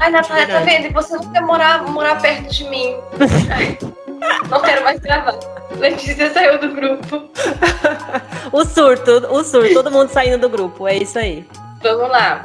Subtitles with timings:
[0.00, 0.86] Ai, Natália, tá vendo?
[0.86, 2.96] E você não quer morar, morar perto de mim.
[4.50, 5.38] não quero mais gravar.
[5.76, 7.30] Letícia saiu do grupo.
[8.52, 11.46] o surto, o surto, todo mundo saindo do grupo, é isso aí.
[11.82, 12.44] Vamos lá.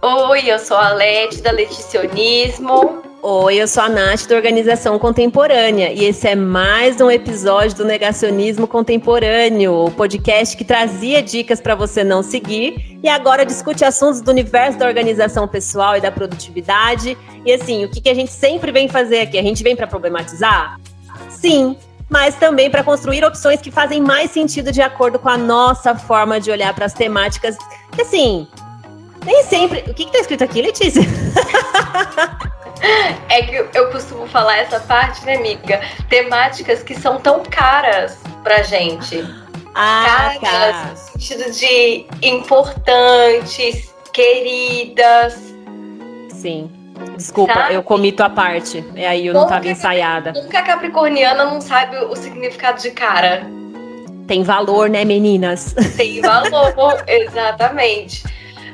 [0.00, 3.03] Oi, eu sou a Leti da Leticionismo.
[3.26, 7.82] Oi, eu sou a Nath da Organização Contemporânea e esse é mais um episódio do
[7.82, 14.20] Negacionismo Contemporâneo, o podcast que trazia dicas para você não seguir e agora discute assuntos
[14.20, 17.16] do universo da organização pessoal e da produtividade.
[17.46, 19.38] E assim, o que, que a gente sempre vem fazer aqui?
[19.38, 20.78] A gente vem para problematizar?
[21.30, 21.78] Sim,
[22.10, 26.38] mas também para construir opções que fazem mais sentido de acordo com a nossa forma
[26.38, 27.56] de olhar para as temáticas.
[27.96, 28.46] E assim,
[29.24, 29.82] nem sempre.
[29.88, 31.00] O que, está escrito aqui, Letícia?
[33.28, 35.80] É que eu costumo falar essa parte, né, amiga?
[36.08, 39.24] Temáticas que são tão caras pra gente.
[39.74, 40.90] Ah, caras, tá.
[40.90, 45.54] no sentido de importantes, queridas.
[46.30, 46.70] Sim.
[47.16, 47.74] Desculpa, sabe?
[47.74, 48.84] eu comito a parte.
[48.94, 50.32] É aí eu Como não estava ensaiada.
[50.32, 53.42] Nunca a capricorniana não sabe o significado de cara.
[54.26, 55.74] Tem valor, né, meninas?
[55.96, 58.24] Tem valor, exatamente.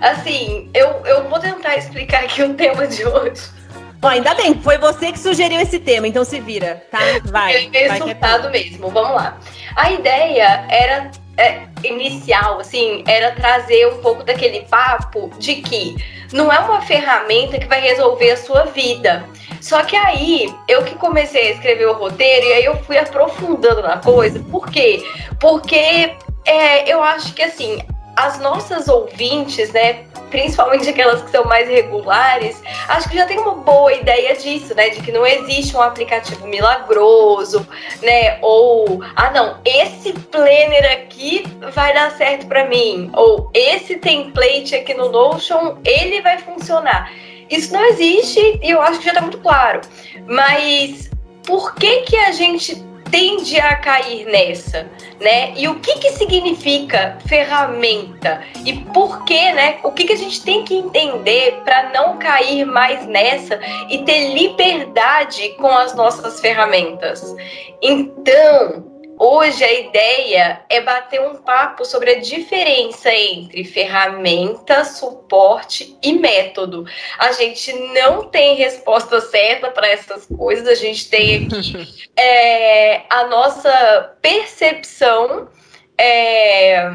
[0.00, 3.59] Assim, eu, eu vou tentar explicar aqui o tema de hoje.
[4.00, 6.98] Bom, ainda bem, foi você que sugeriu esse tema, então se vira, tá?
[7.24, 7.70] Vai.
[7.74, 9.38] É resultado é mesmo, vamos lá.
[9.76, 15.96] A ideia era é, inicial, assim, era trazer um pouco daquele papo de que
[16.32, 19.26] não é uma ferramenta que vai resolver a sua vida.
[19.60, 23.82] Só que aí, eu que comecei a escrever o roteiro, e aí eu fui aprofundando
[23.82, 24.40] na coisa.
[24.50, 25.04] Por quê?
[25.38, 27.82] Porque é, eu acho que, assim,
[28.16, 33.56] as nossas ouvintes, né, principalmente aquelas que são mais regulares, acho que já tem uma
[33.56, 37.66] boa ideia disso, né, de que não existe um aplicativo milagroso,
[38.02, 44.74] né, ou ah não, esse planner aqui vai dar certo para mim, ou esse template
[44.74, 47.10] aqui no Notion, ele vai funcionar.
[47.48, 49.80] Isso não existe e eu acho que já tá muito claro.
[50.24, 51.10] Mas
[51.44, 54.88] por que que a gente tende a cair nessa,
[55.20, 55.52] né?
[55.56, 58.42] E o que que significa ferramenta?
[58.64, 59.78] E por que, né?
[59.82, 64.32] O que que a gente tem que entender para não cair mais nessa e ter
[64.34, 67.34] liberdade com as nossas ferramentas?
[67.82, 68.89] Então,
[69.22, 76.86] Hoje a ideia é bater um papo sobre a diferença entre ferramenta, suporte e método.
[77.18, 83.26] A gente não tem resposta certa para essas coisas, a gente tem aqui é, a
[83.26, 85.50] nossa percepção
[85.98, 86.90] é,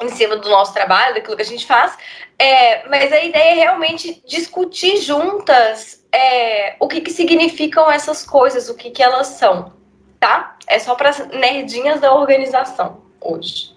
[0.00, 1.98] em cima do nosso trabalho, daquilo que a gente faz,
[2.38, 8.68] é, mas a ideia é realmente discutir juntas é, o que, que significam essas coisas,
[8.68, 9.81] o que, que elas são
[10.22, 10.56] tá?
[10.68, 13.76] É só para nerdinhas da organização hoje.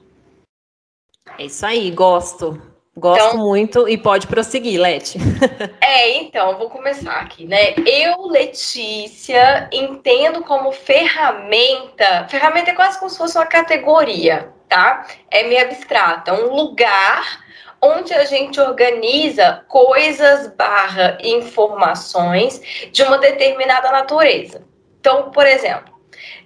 [1.39, 2.61] É isso aí, gosto.
[2.95, 5.17] Gosto então, muito e pode prosseguir, Leti.
[5.81, 7.73] é, então, vou começar aqui, né?
[7.85, 12.27] Eu, Letícia, entendo como ferramenta.
[12.29, 15.07] Ferramenta é quase como se fosse uma categoria, tá?
[15.31, 16.31] É meio abstrata.
[16.33, 17.43] Um lugar
[17.81, 22.61] onde a gente organiza coisas barra informações
[22.93, 24.63] de uma determinada natureza.
[24.99, 25.94] Então, por exemplo,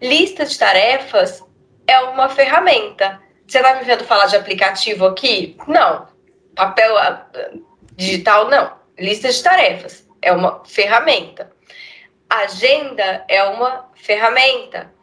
[0.01, 1.43] Lista de tarefas
[1.85, 3.21] é uma ferramenta.
[3.45, 5.57] Você está me vendo falar de aplicativo aqui?
[5.67, 6.07] Não.
[6.55, 7.25] Papel ah,
[7.95, 8.73] digital, não.
[8.97, 11.51] Lista de tarefas é uma ferramenta.
[12.29, 14.93] Agenda é uma ferramenta.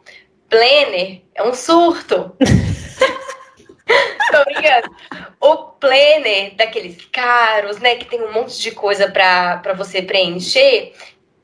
[0.49, 2.35] Planner é um surto.
[4.31, 4.95] Tô brincando.
[5.39, 10.93] O planner daqueles caros, né, que tem um monte de coisa para você preencher,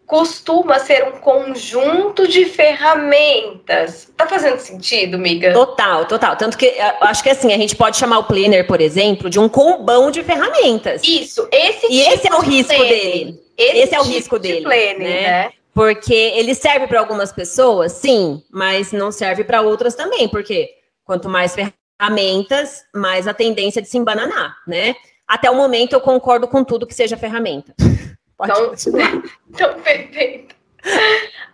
[0.05, 4.11] costuma ser um conjunto de ferramentas.
[4.17, 5.53] Tá fazendo sentido, miga?
[5.53, 6.35] Total, total.
[6.35, 9.47] Tanto que acho que assim, a gente pode chamar o planner, por exemplo, de um
[9.49, 11.01] combão de ferramentas.
[11.03, 12.89] Isso, esse E tipo esse é o risco planner.
[12.89, 13.43] dele.
[13.57, 15.21] Esse, esse é o tipo risco de dele, planner, né?
[15.21, 15.51] né?
[15.73, 20.69] Porque ele serve para algumas pessoas, sim, mas não serve para outras também, porque
[21.03, 24.95] quanto mais ferramentas, mais a tendência de se embananar, né?
[25.27, 27.73] Até o momento eu concordo com tudo que seja ferramenta.
[28.47, 30.55] Pode então, então, perfeito.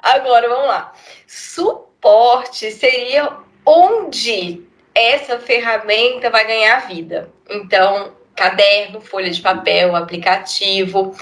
[0.02, 0.94] Agora, vamos lá.
[1.28, 4.64] Suporte seria onde
[4.96, 7.30] essa ferramenta vai ganhar vida.
[7.50, 11.16] Então, caderno, folha de papel, aplicativo.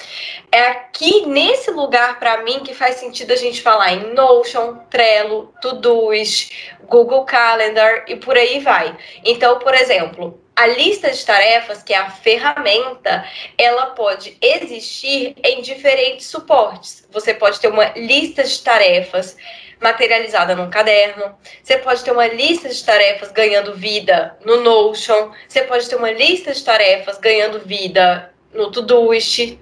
[0.52, 5.54] É aqui nesse lugar para mim que faz sentido a gente falar em Notion, Trello,
[5.62, 8.96] Todoist, Google Calendar e por aí vai.
[9.26, 13.24] Então, por exemplo, a lista de tarefas, que é a ferramenta,
[13.56, 17.08] ela pode existir em diferentes suportes.
[17.12, 19.38] Você pode ter uma lista de tarefas
[19.80, 25.62] materializada num caderno, você pode ter uma lista de tarefas ganhando vida no Notion, você
[25.62, 29.60] pode ter uma lista de tarefas ganhando vida no Todoist,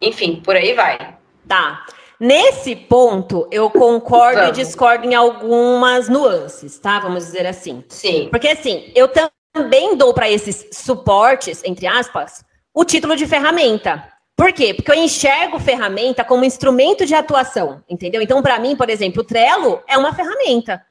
[0.00, 1.16] enfim, por aí vai.
[1.48, 1.84] Tá.
[2.20, 4.58] Nesse ponto, eu concordo Vamos.
[4.58, 7.00] e discordo em algumas nuances, tá?
[7.00, 7.82] Vamos dizer assim.
[7.88, 8.28] Sim.
[8.30, 9.39] Porque assim, eu também
[9.96, 14.08] dou para esses suportes, entre aspas, o título de ferramenta.
[14.36, 14.72] Por quê?
[14.72, 18.22] Porque eu enxergo ferramenta como instrumento de atuação, entendeu?
[18.22, 20.82] Então, para mim, por exemplo, o Trello é uma ferramenta.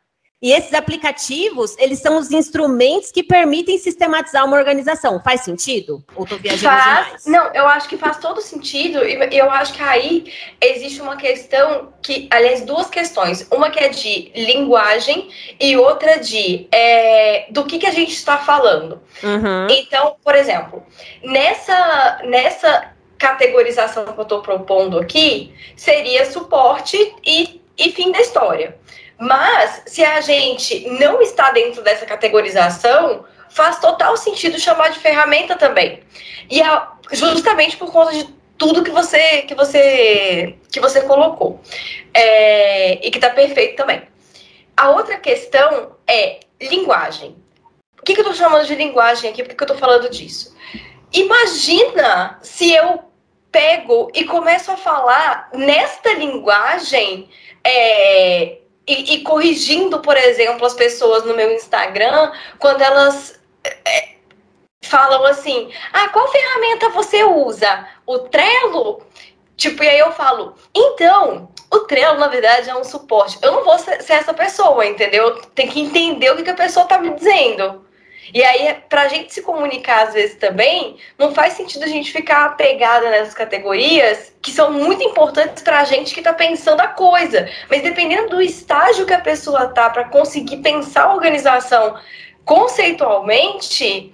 [0.42, 5.22] E esses aplicativos, eles são os instrumentos que permitem sistematizar uma organização.
[5.22, 6.02] Faz sentido?
[6.16, 7.26] Ou tô viajando faz, demais?
[7.26, 9.04] Não, eu acho que faz todo sentido.
[9.04, 10.32] E eu acho que aí
[10.62, 13.46] existe uma questão que, aliás, duas questões.
[13.52, 18.38] Uma que é de linguagem e outra de é, do que, que a gente está
[18.38, 19.02] falando.
[19.22, 19.68] Uhum.
[19.70, 20.82] Então, por exemplo,
[21.22, 26.96] nessa, nessa categorização que eu estou propondo aqui, seria suporte
[27.26, 28.80] e, e fim da história.
[29.20, 35.56] Mas, se a gente não está dentro dessa categorização, faz total sentido chamar de ferramenta
[35.56, 36.02] também.
[36.50, 36.82] E é
[37.12, 38.28] justamente por conta de
[38.58, 41.62] tudo que você que você que você colocou
[42.14, 44.04] é, e que está perfeito também.
[44.76, 47.36] A outra questão é linguagem.
[48.00, 49.44] O que, que eu estou chamando de linguagem aqui?
[49.44, 50.56] Por que, que eu estou falando disso?
[51.12, 53.04] Imagina se eu
[53.52, 57.30] pego e começo a falar nesta linguagem
[57.64, 64.16] é, e, e, corrigindo, por exemplo, as pessoas no meu Instagram quando elas é,
[64.82, 67.88] falam assim: ah, qual ferramenta você usa?
[68.06, 69.04] O Trello?
[69.56, 73.38] Tipo, e aí eu falo, então, o Trello, na verdade, é um suporte.
[73.42, 75.36] Eu não vou ser, essa pessoa, entendeu?
[75.54, 77.86] Tem que entender o que, que a pessoa tá me dizendo.
[78.34, 82.12] E aí, para a gente se comunicar às vezes também, não faz sentido a gente
[82.12, 86.88] ficar apegada nessas categorias que são muito importantes para a gente que está pensando a
[86.88, 87.50] coisa.
[87.70, 91.98] Mas dependendo do estágio que a pessoa tá para conseguir pensar a organização
[92.46, 94.14] conceitualmente,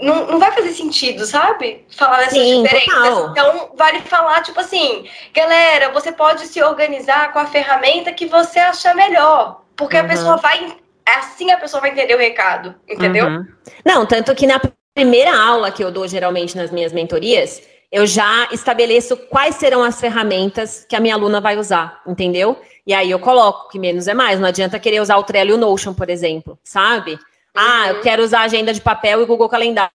[0.00, 1.84] não, não vai fazer sentido, sabe?
[1.90, 2.94] Falar dessas Sim, diferenças.
[2.94, 3.30] Total.
[3.30, 8.58] Então, vale falar, tipo assim, galera, você pode se organizar com a ferramenta que você
[8.58, 9.62] achar melhor.
[9.76, 10.04] Porque uhum.
[10.04, 10.76] a pessoa vai
[11.16, 13.26] assim a pessoa vai entender o recado, entendeu?
[13.26, 13.46] Uhum.
[13.84, 14.60] Não, tanto que na
[14.94, 20.00] primeira aula que eu dou geralmente nas minhas mentorias, eu já estabeleço quais serão as
[20.00, 22.60] ferramentas que a minha aluna vai usar, entendeu?
[22.86, 24.38] E aí eu coloco que menos é mais.
[24.38, 27.18] Não adianta querer usar o Trello e o Notion, por exemplo, sabe?
[27.54, 28.02] Ah, eu uhum.
[28.02, 29.90] quero usar agenda de papel e Google Calendário.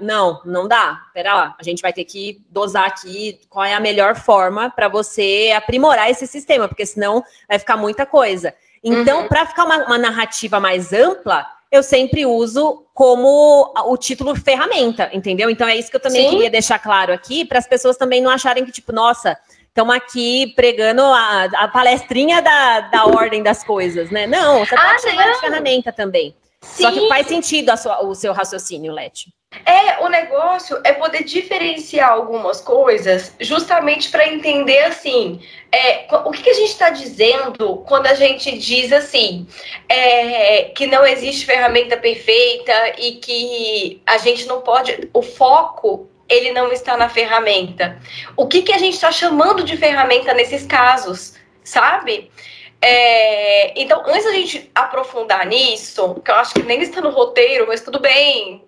[0.00, 1.02] Não, não dá.
[1.12, 4.88] Pera lá, a gente vai ter que dosar aqui qual é a melhor forma para
[4.88, 8.54] você aprimorar esse sistema, porque senão vai ficar muita coisa.
[8.84, 9.28] Então, uhum.
[9.28, 15.48] para ficar uma, uma narrativa mais ampla, eu sempre uso como o título ferramenta, entendeu?
[15.48, 16.30] Então é isso que eu também Sim.
[16.30, 19.36] queria deixar claro aqui, para as pessoas também não acharem que, tipo, nossa,
[19.66, 24.26] estamos aqui pregando a, a, palestrinha da, da ordem das coisas, né?
[24.26, 26.36] Não, você pode ah, chamar de ferramenta também.
[26.64, 26.82] Sim.
[26.82, 29.32] Só que faz sentido sua, o seu raciocínio, Leti.
[29.64, 35.40] É, o negócio é poder diferenciar algumas coisas justamente para entender assim
[35.70, 39.46] é, o que, que a gente está dizendo quando a gente diz assim
[39.88, 45.08] é, que não existe ferramenta perfeita e que a gente não pode.
[45.12, 47.98] O foco ele não está na ferramenta.
[48.36, 52.30] O que, que a gente está chamando de ferramenta nesses casos, sabe?
[52.86, 57.66] É, então, antes da gente aprofundar nisso, que eu acho que nem está no roteiro,
[57.66, 58.62] mas tudo bem,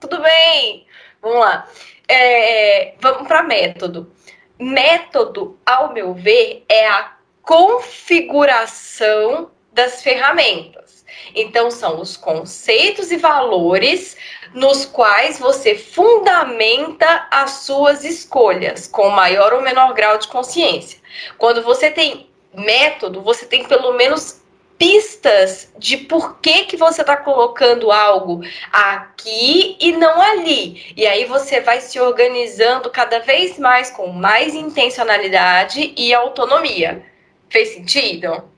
[0.00, 0.84] tudo bem.
[1.20, 1.68] Vamos lá.
[2.08, 4.12] É, vamos para método.
[4.58, 11.04] Método, ao meu ver, é a configuração das ferramentas.
[11.32, 14.16] Então, são os conceitos e valores
[14.52, 20.98] nos quais você fundamenta as suas escolhas, com maior ou menor grau de consciência.
[21.38, 24.42] Quando você tem método, você tem pelo menos
[24.78, 28.40] pistas de por que, que você está colocando algo
[28.72, 30.92] aqui e não ali.
[30.96, 37.06] E aí você vai se organizando cada vez mais com mais intencionalidade e autonomia.
[37.48, 38.50] Fez sentido?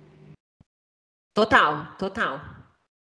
[1.35, 2.41] Total, total.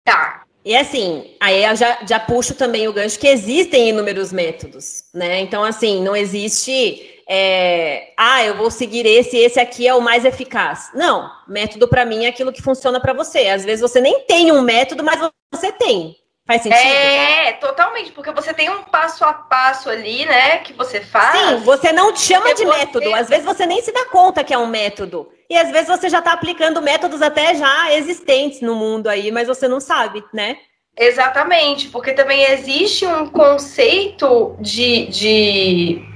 [0.04, 0.44] Tá.
[0.64, 5.40] E assim, aí eu já, já puxo também o gancho que existem inúmeros métodos, né?
[5.40, 10.24] Então, assim, não existe é, ah, eu vou seguir esse, esse aqui é o mais
[10.24, 10.90] eficaz.
[10.92, 13.46] Não, método para mim é aquilo que funciona para você.
[13.46, 15.20] Às vezes você nem tem um método, mas
[15.54, 16.16] você tem.
[16.44, 16.80] Faz sentido?
[16.80, 21.38] É, totalmente, porque você tem um passo a passo ali, né, que você faz.
[21.38, 22.78] Sim, você não chama de você...
[22.78, 23.14] método.
[23.14, 25.30] Às vezes você nem se dá conta que é um método.
[25.48, 29.46] E às vezes você já está aplicando métodos até já existentes no mundo aí, mas
[29.46, 30.56] você não sabe, né?
[30.98, 36.09] Exatamente, porque também existe um conceito de, de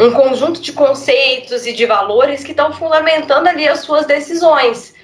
[0.00, 4.94] um conjunto de conceitos e de valores que estão fundamentando ali as suas decisões,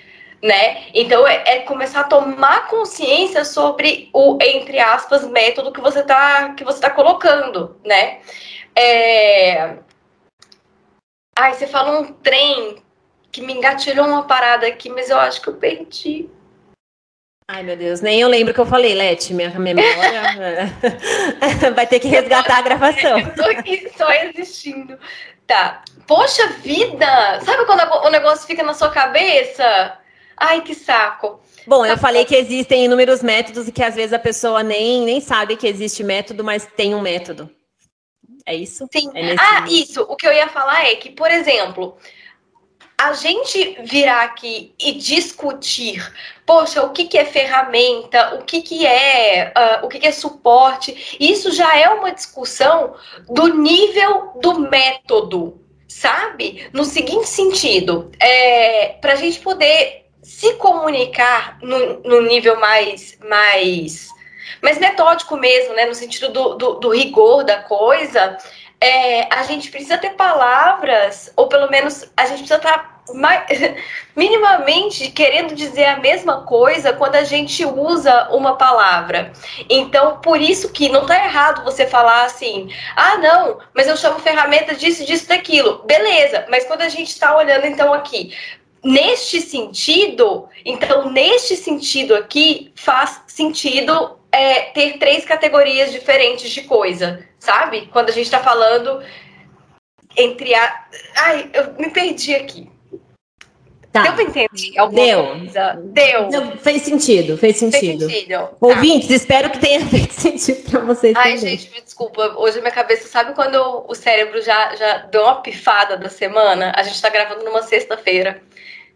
[0.43, 0.87] né?
[0.95, 6.55] Então é, é, começar a tomar consciência sobre o entre aspas método que você está
[6.55, 8.19] que você tá colocando, né?
[8.75, 9.77] É...
[11.37, 12.83] Ai, você falou um trem
[13.31, 16.29] que me engatilhou uma parada aqui, mas eu acho que eu perdi.
[17.51, 19.33] Ai, meu Deus, nem eu lembro o que eu falei, Leti.
[19.33, 20.71] Minha memória
[21.75, 23.19] vai ter que resgatar a gravação.
[23.19, 24.99] Eu tô aqui só existindo.
[25.47, 25.83] Tá.
[26.07, 27.41] Poxa vida!
[27.41, 29.99] Sabe quando o negócio fica na sua cabeça?
[30.37, 31.41] Ai, que saco.
[31.67, 35.21] Bom, eu falei que existem inúmeros métodos e que às vezes a pessoa nem, nem
[35.21, 37.51] sabe que existe método, mas tem um método.
[38.45, 38.87] É isso?
[38.93, 39.11] Sim.
[39.15, 40.03] É ah, isso.
[40.03, 41.99] O que eu ia falar é que, por exemplo,
[42.97, 46.03] a gente virar aqui e discutir,
[46.49, 50.13] poxa, o que, que é ferramenta, o que, que é, uh, o que, que é
[50.13, 52.95] suporte, isso já é uma discussão
[53.29, 56.67] do nível do método, sabe?
[56.73, 64.09] No seguinte sentido, é, para a gente poder se comunicar no, no nível mais, mais,
[64.63, 65.85] mais metódico mesmo, né?
[65.85, 68.39] No sentido do, do, do rigor da coisa,
[68.81, 72.99] é, a gente precisa ter palavras, ou pelo menos a gente precisa estar tá
[74.15, 79.33] minimamente querendo dizer a mesma coisa quando a gente usa uma palavra.
[79.69, 84.21] Então, por isso que não está errado você falar assim, ah, não, mas eu chamo
[84.21, 85.83] ferramenta disso, disso, daquilo.
[85.85, 88.35] Beleza, mas quando a gente está olhando então aqui
[88.85, 97.25] neste sentido, então, neste sentido aqui, faz sentido é, ter três categorias diferentes de coisa,
[97.39, 97.89] sabe?
[97.93, 99.03] Quando a gente está falando
[100.17, 100.87] entre a.
[101.17, 102.71] Ai, eu me perdi aqui.
[103.91, 104.03] Tá.
[104.03, 105.27] Deu pra entender alguma Deu.
[105.27, 105.81] coisa?
[105.83, 106.29] Deu.
[106.29, 106.57] Deu.
[106.59, 108.07] Fez sentido, fez sentido.
[108.07, 108.39] Fez sentido.
[108.39, 108.51] Tá.
[108.61, 109.15] Ouvintes, tá.
[109.15, 111.57] espero que tenha feito sentido pra vocês Ai, também.
[111.57, 112.35] gente, me desculpa.
[112.37, 113.57] Hoje a minha cabeça, sabe quando
[113.89, 116.73] o cérebro já, já deu uma pifada da semana?
[116.77, 118.43] A gente tá gravando numa sexta-feira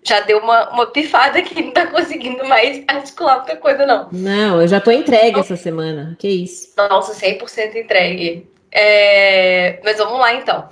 [0.04, 4.08] já deu uma, uma pifada que não tá conseguindo mais articular muita coisa, não.
[4.10, 6.16] Não, eu já tô entregue essa semana.
[6.18, 6.72] Que isso?
[6.76, 8.48] Nossa, 100% entregue.
[8.70, 9.80] É...
[9.84, 10.68] Mas vamos lá, então.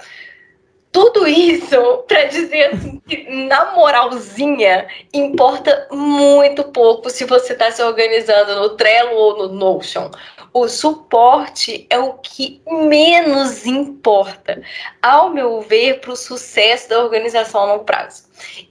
[0.92, 7.82] Tudo isso para dizer assim, que, na moralzinha, importa muito pouco se você está se
[7.82, 10.10] organizando no Trello ou no Notion.
[10.52, 14.60] O suporte é o que menos importa,
[15.00, 18.24] ao meu ver, para o sucesso da organização a longo prazo.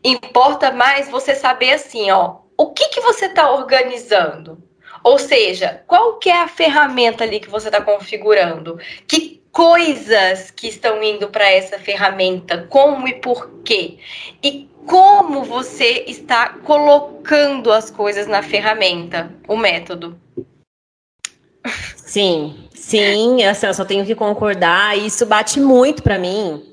[0.04, 4.62] Importa mais você saber assim, ó, o que, que você está organizando?
[5.02, 8.78] Ou seja, qual que é a ferramenta ali que você está configurando?
[9.08, 12.66] Que coisas que estão indo para essa ferramenta?
[12.70, 13.98] Como e por quê?
[14.42, 20.18] E como você está colocando as coisas na ferramenta, o método?
[21.98, 24.98] Sim, sim, assim, eu só tenho que concordar.
[24.98, 26.64] Isso bate muito para mim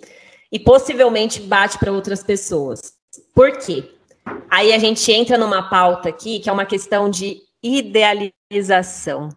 [0.52, 2.92] e possivelmente bate para outras pessoas.
[3.34, 3.82] Por quê?
[4.48, 9.30] Aí a gente entra numa pauta aqui que é uma questão de idealização.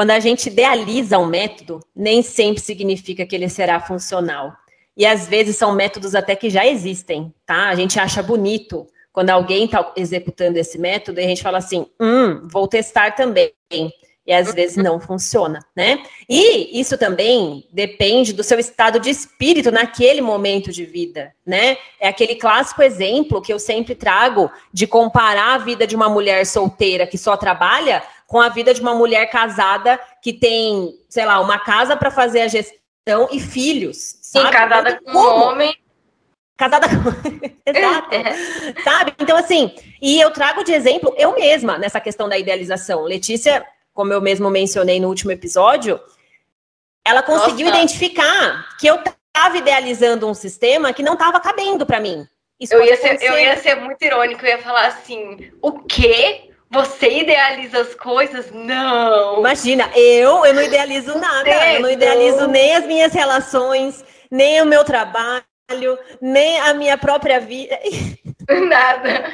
[0.00, 4.50] Quando a gente idealiza um método, nem sempre significa que ele será funcional.
[4.96, 7.68] E às vezes são métodos até que já existem, tá?
[7.68, 11.84] A gente acha bonito quando alguém está executando esse método e a gente fala assim:
[12.00, 13.52] hum, vou testar também
[14.30, 16.04] e às vezes não funciona, né?
[16.28, 21.76] E isso também depende do seu estado de espírito naquele momento de vida, né?
[21.98, 26.46] É aquele clássico exemplo que eu sempre trago de comparar a vida de uma mulher
[26.46, 31.40] solteira que só trabalha com a vida de uma mulher casada que tem, sei lá,
[31.40, 34.46] uma casa para fazer a gestão e filhos, sabe?
[34.46, 35.76] E casada então, com um homem
[36.56, 36.94] casada com.
[37.66, 38.14] Exato.
[38.14, 38.80] É.
[38.84, 39.12] Sabe?
[39.18, 43.02] Então, assim, e eu trago de exemplo eu mesma nessa questão da idealização.
[43.02, 43.66] Letícia
[44.00, 46.00] como eu mesmo mencionei no último episódio,
[47.04, 47.78] ela conseguiu Nossa.
[47.80, 52.26] identificar que eu estava idealizando um sistema que não estava cabendo para mim.
[52.70, 56.50] eu ia, ser, eu ia ser muito irônico, eu ia falar assim: o quê?
[56.70, 58.50] Você idealiza as coisas?
[58.50, 59.40] Não.
[59.40, 61.74] Imagina, eu, eu não idealizo nada.
[61.74, 67.38] Eu não idealizo nem as minhas relações, nem o meu trabalho, nem a minha própria
[67.38, 67.78] vida.
[68.68, 69.30] Nada.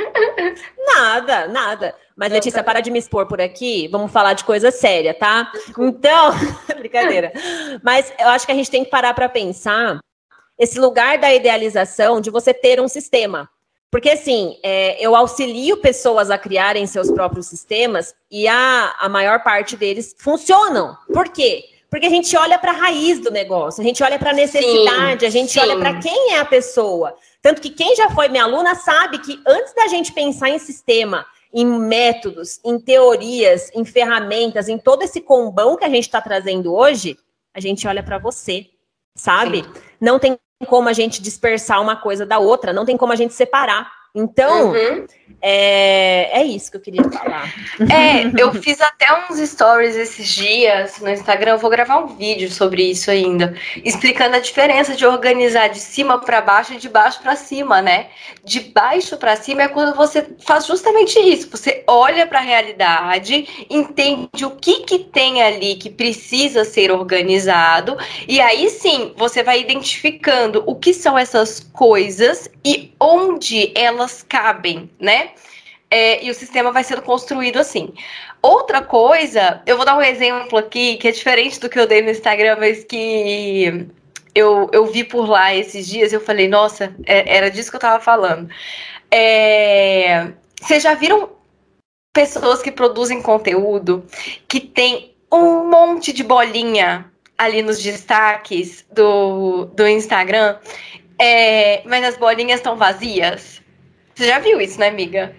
[0.87, 1.95] Nada, nada.
[2.15, 3.89] Mas, Letícia, tá para de me expor por aqui.
[3.89, 5.51] Vamos falar de coisa séria, tá?
[5.79, 6.33] Então,
[6.77, 7.33] brincadeira.
[7.83, 9.99] Mas eu acho que a gente tem que parar para pensar
[10.59, 13.49] esse lugar da idealização de você ter um sistema.
[13.91, 19.43] Porque, assim, é, eu auxilio pessoas a criarem seus próprios sistemas e a, a maior
[19.43, 20.97] parte deles funcionam.
[21.13, 21.65] Por quê?
[21.89, 25.21] Porque a gente olha para a raiz do negócio, a gente olha para a necessidade,
[25.21, 25.61] sim, a gente sim.
[25.61, 27.15] olha para quem é a pessoa.
[27.47, 31.25] Tanto que quem já foi minha aluna sabe que antes da gente pensar em sistema,
[31.55, 36.75] em métodos, em teorias, em ferramentas, em todo esse combão que a gente está trazendo
[36.75, 37.17] hoje,
[37.55, 38.67] a gente olha para você,
[39.15, 39.63] sabe?
[39.63, 39.73] Sim.
[40.01, 40.37] Não tem
[40.67, 43.93] como a gente dispersar uma coisa da outra, não tem como a gente separar.
[44.17, 45.07] Então, uhum.
[45.41, 47.53] É, é isso que eu queria falar.
[47.79, 51.53] É, eu fiz até uns stories esses dias no Instagram.
[51.53, 53.55] Eu vou gravar um vídeo sobre isso ainda,
[53.85, 58.07] explicando a diferença de organizar de cima para baixo e de baixo para cima, né?
[58.43, 61.49] De baixo para cima é quando você faz justamente isso.
[61.51, 67.97] Você olha para a realidade, entende o que que tem ali que precisa ser organizado
[68.27, 74.91] e aí sim você vai identificando o que são essas coisas e onde elas cabem,
[74.99, 75.31] né?
[75.91, 77.95] É, e o sistema vai sendo construído assim.
[78.43, 82.03] Outra coisa, eu vou dar um exemplo aqui que é diferente do que eu dei
[82.03, 83.89] no Instagram, mas que
[84.35, 87.81] eu, eu vi por lá esses dias eu falei, nossa, é, era disso que eu
[87.81, 88.49] tava falando.
[89.11, 91.31] É, vocês já viram
[92.13, 94.05] pessoas que produzem conteúdo
[94.49, 100.59] que tem um monte de bolinha ali nos destaques do, do Instagram,
[101.19, 103.56] é, mas as bolinhas estão vazias?
[104.17, 105.37] Você já viu isso, né, amiga?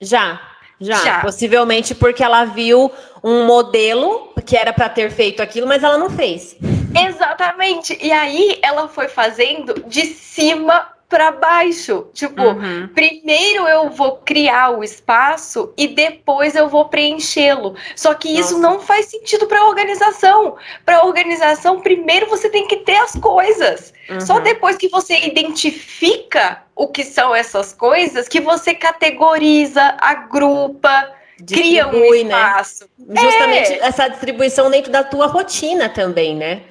[0.00, 0.40] Já,
[0.80, 1.20] já, já.
[1.22, 2.90] Possivelmente porque ela viu
[3.22, 6.56] um modelo que era para ter feito aquilo, mas ela não fez.
[6.96, 7.98] Exatamente.
[8.00, 12.06] E aí ela foi fazendo de cima para baixo.
[12.12, 12.88] Tipo, uhum.
[12.94, 17.76] primeiro eu vou criar o espaço e depois eu vou preenchê-lo.
[17.94, 18.74] Só que isso Nossa.
[18.74, 20.56] não faz sentido para a organização.
[20.84, 23.92] Para a organização, primeiro você tem que ter as coisas.
[24.08, 24.20] Uhum.
[24.20, 31.12] Só depois que você identifica o que são essas coisas, que você categoriza, agrupa,
[31.46, 32.16] cria um né?
[32.18, 32.88] espaço.
[32.98, 33.20] Né?
[33.20, 33.86] Justamente é.
[33.86, 36.62] essa distribuição dentro da tua rotina também, né?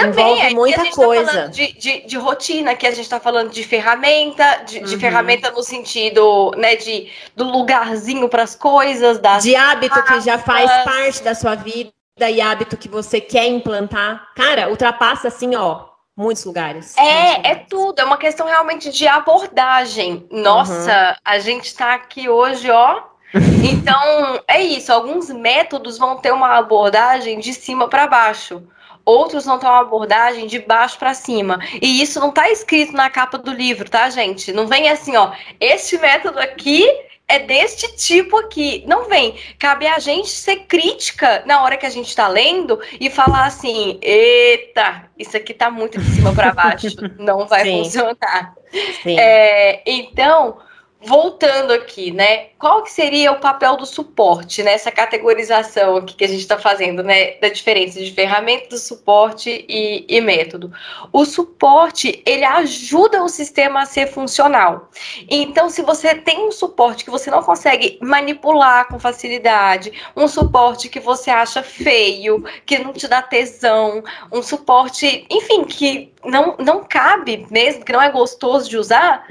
[0.00, 1.32] Também Envolve é, muita a coisa.
[1.32, 4.84] Tá de, de, de, rotina, que a gente está falando de ferramenta, de, uhum.
[4.84, 10.20] de, ferramenta no sentido, né, de do lugarzinho para as coisas, das de hábito que
[10.20, 14.28] já faz parte da sua vida e hábito que você quer implantar.
[14.34, 15.86] Cara, ultrapassa assim, ó,
[16.16, 16.96] muitos lugares.
[16.96, 17.44] É, muitos é lugares.
[17.44, 20.26] é tudo, é uma questão realmente de abordagem.
[20.30, 21.16] Nossa, uhum.
[21.24, 23.02] a gente está aqui hoje, ó.
[23.62, 28.62] então, é isso, alguns métodos vão ter uma abordagem de cima para baixo
[29.08, 31.58] outros vão ter uma abordagem de baixo para cima.
[31.80, 34.52] E isso não está escrito na capa do livro, tá, gente?
[34.52, 36.86] Não vem assim, ó, este método aqui
[37.26, 38.84] é deste tipo aqui.
[38.86, 39.34] Não vem.
[39.58, 43.98] Cabe a gente ser crítica na hora que a gente está lendo e falar assim:
[44.02, 47.84] eita, isso aqui está muito de cima para baixo, não vai Sim.
[47.84, 48.54] funcionar.
[49.02, 49.18] Sim.
[49.18, 50.58] É, então,
[51.00, 52.48] voltando aqui, né?
[52.58, 57.04] Qual que seria o papel do suporte nessa categorização aqui que a gente está fazendo,
[57.04, 57.32] né?
[57.34, 60.72] Da diferença de ferramenta do suporte e, e, método.
[61.12, 64.90] O suporte ele ajuda o sistema a ser funcional.
[65.30, 70.88] Então, se você tem um suporte que você não consegue manipular com facilidade, um suporte
[70.88, 76.82] que você acha feio, que não te dá tesão, um suporte, enfim, que não, não
[76.82, 79.24] cabe mesmo, que não é gostoso de usar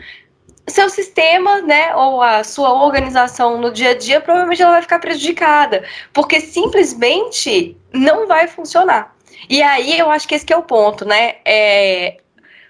[0.68, 5.00] seu sistema, né, ou a sua organização no dia a dia, provavelmente ela vai ficar
[5.00, 9.16] prejudicada, porque simplesmente não vai funcionar.
[9.50, 11.36] E aí eu acho que esse que é o ponto, né?
[11.46, 12.18] É,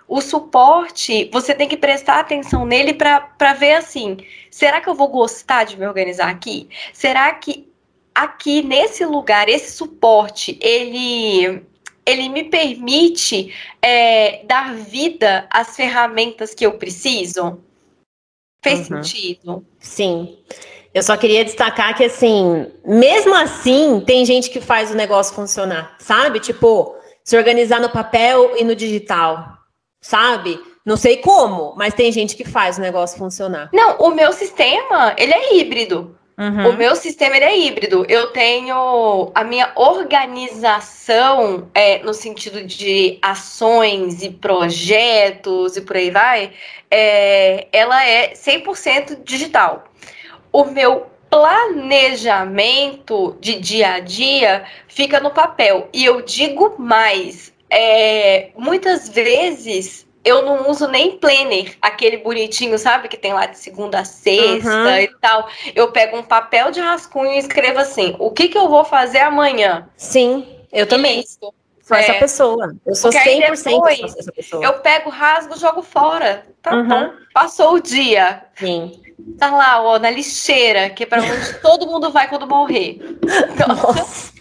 [0.08, 4.18] o suporte, você tem que prestar atenção nele para ver assim:
[4.50, 6.70] será que eu vou gostar de me organizar aqui?
[6.94, 7.68] Será que
[8.16, 11.62] aqui nesse lugar, esse suporte, ele
[12.06, 17.62] ele me permite é, dar vida às ferramentas que eu preciso?
[18.62, 19.04] Fez uhum.
[19.04, 19.66] sentido?
[19.80, 20.38] Sim.
[20.94, 25.96] Eu só queria destacar que, assim, mesmo assim, tem gente que faz o negócio funcionar,
[26.00, 26.40] sabe?
[26.40, 29.58] Tipo, se organizar no papel e no digital,
[30.02, 30.60] sabe?
[30.86, 33.70] Não sei como, mas tem gente que faz o negócio funcionar.
[33.74, 36.17] Não, o meu sistema, ele é híbrido.
[36.38, 36.70] Uhum.
[36.70, 38.06] O meu sistema ele é híbrido.
[38.08, 46.12] Eu tenho a minha organização é, no sentido de ações e projetos e por aí
[46.12, 46.52] vai.
[46.92, 49.86] É, ela é 100% digital.
[50.52, 55.90] O meu planejamento de dia a dia fica no papel.
[55.92, 63.08] E eu digo mais: é, muitas vezes eu não uso nem planner, aquele bonitinho, sabe?
[63.08, 64.98] Que tem lá de segunda a sexta uhum.
[64.98, 65.48] e tal.
[65.74, 69.20] Eu pego um papel de rascunho e escrevo assim: o que, que eu vou fazer
[69.20, 69.88] amanhã?
[69.96, 71.22] Sim, eu também.
[71.22, 71.54] Isso.
[71.82, 72.02] Sou é.
[72.02, 72.76] essa pessoa.
[72.86, 74.62] Eu sou Porque 100% depois, essa pessoa.
[74.62, 76.46] Eu pego, rasgo, jogo fora.
[76.62, 76.88] Tá uhum.
[76.88, 77.12] bom.
[77.34, 78.44] Passou o dia.
[78.56, 79.02] Sim.
[79.40, 83.00] Tá lá, ó, na lixeira, que é pra onde todo mundo vai quando morrer.
[83.66, 84.34] Nossa.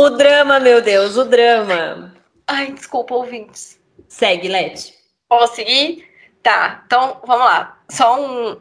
[0.00, 2.14] o drama, meu Deus, o drama.
[2.46, 3.78] Ai, desculpa, ouvintes.
[4.08, 4.97] Segue, Leti.
[5.28, 6.08] Posso seguir?
[6.42, 7.78] Tá, então vamos lá.
[7.88, 8.56] Só um,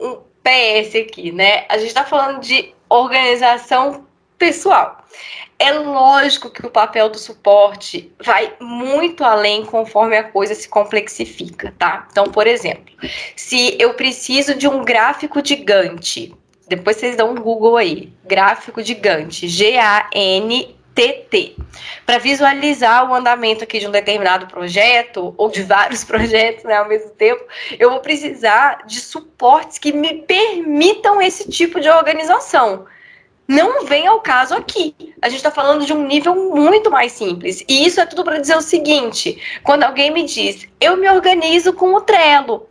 [0.00, 1.64] um PS aqui, né?
[1.68, 4.06] A gente tá falando de organização
[4.38, 5.04] pessoal.
[5.58, 11.72] É lógico que o papel do suporte vai muito além conforme a coisa se complexifica,
[11.78, 12.08] tá?
[12.10, 12.92] Então, por exemplo,
[13.36, 16.34] se eu preciso de um gráfico de Gantt,
[16.66, 21.56] depois vocês dão um Google aí, gráfico de Gantt, G-A-N TT,
[22.04, 26.88] para visualizar o andamento aqui de um determinado projeto ou de vários projetos né, ao
[26.88, 27.44] mesmo tempo,
[27.78, 32.86] eu vou precisar de suportes que me permitam esse tipo de organização.
[33.48, 34.94] Não vem ao caso aqui.
[35.20, 37.64] A gente está falando de um nível muito mais simples.
[37.68, 41.72] E isso é tudo para dizer o seguinte: quando alguém me diz, eu me organizo
[41.72, 42.68] com o Trello,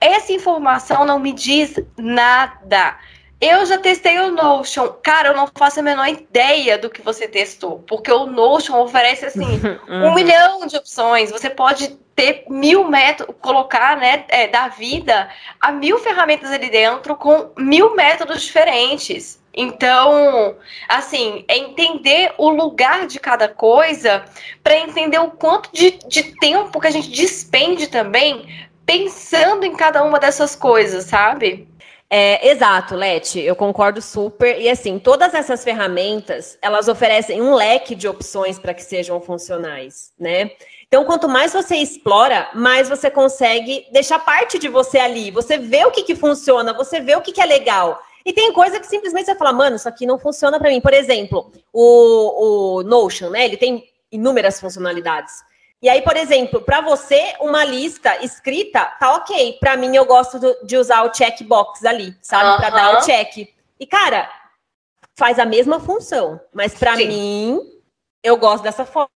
[0.00, 2.96] essa informação não me diz nada.
[3.40, 4.88] Eu já testei o Notion.
[5.02, 7.78] Cara, eu não faço a menor ideia do que você testou.
[7.86, 10.14] Porque o Notion oferece, assim, um uhum.
[10.14, 11.30] milhão de opções.
[11.30, 17.16] Você pode ter mil métodos, colocar, né, é, da vida a mil ferramentas ali dentro
[17.16, 19.40] com mil métodos diferentes.
[19.54, 20.54] Então,
[20.86, 24.22] assim, é entender o lugar de cada coisa
[24.62, 30.04] para entender o quanto de, de tempo que a gente despende também pensando em cada
[30.04, 31.69] uma dessas coisas, sabe?
[32.12, 34.60] É, exato, Leti, eu concordo super.
[34.60, 40.12] E assim, todas essas ferramentas, elas oferecem um leque de opções para que sejam funcionais,
[40.18, 40.50] né?
[40.88, 45.30] Então, quanto mais você explora, mais você consegue deixar parte de você ali.
[45.30, 48.02] Você vê o que, que funciona, você vê o que, que é legal.
[48.26, 50.80] E tem coisa que simplesmente você fala, mano, isso aqui não funciona para mim.
[50.80, 53.44] Por exemplo, o, o Notion, né?
[53.44, 55.44] Ele tem inúmeras funcionalidades.
[55.82, 59.56] E aí, por exemplo, para você, uma lista escrita tá ok.
[59.58, 62.58] Para mim, eu gosto de usar o checkbox ali, sabe?
[62.58, 63.48] Para dar o check.
[63.78, 64.30] E, cara,
[65.16, 66.38] faz a mesma função.
[66.52, 67.60] Mas para mim,
[68.22, 69.08] eu gosto dessa forma.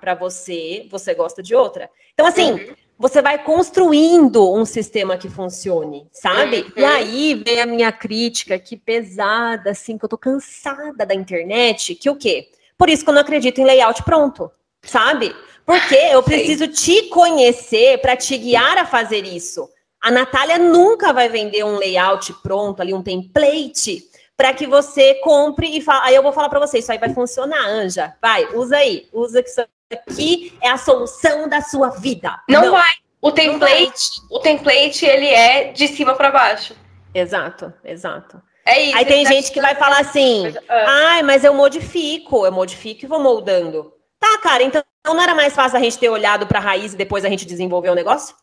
[0.00, 1.88] Para você, você gosta de outra.
[2.14, 2.74] Então, assim, uhum.
[2.98, 6.62] você vai construindo um sistema que funcione, sabe?
[6.62, 6.72] Uhum.
[6.76, 11.94] E aí vem a minha crítica, que pesada, assim, que eu tô cansada da internet.
[11.94, 12.48] Que o quê?
[12.76, 14.50] Por isso que eu não acredito em layout pronto,
[14.82, 15.36] sabe?
[15.64, 19.68] Porque eu preciso te conhecer para te guiar a fazer isso.
[20.02, 24.02] A Natália nunca vai vender um layout pronto, ali um template,
[24.36, 26.04] para que você compre e fala.
[26.06, 28.16] Aí eu vou falar para você, isso aí vai funcionar, Anja.
[28.22, 29.08] Vai, usa aí.
[29.12, 29.60] Usa que isso
[29.92, 32.40] aqui é a solução da sua vida.
[32.48, 32.70] Não, Não.
[32.72, 32.90] vai.
[33.22, 36.74] O template, o template ele é de cima para baixo.
[37.14, 38.40] Exato, exato.
[38.64, 38.96] É isso.
[38.96, 40.84] Aí tem gente que vai falar assim: ah.
[40.88, 43.92] "Ai, mas eu modifico, eu modifico e vou moldando".
[44.20, 46.96] Tá, cara, então não era mais fácil a gente ter olhado para a raiz e
[46.96, 48.36] depois a gente desenvolver o negócio?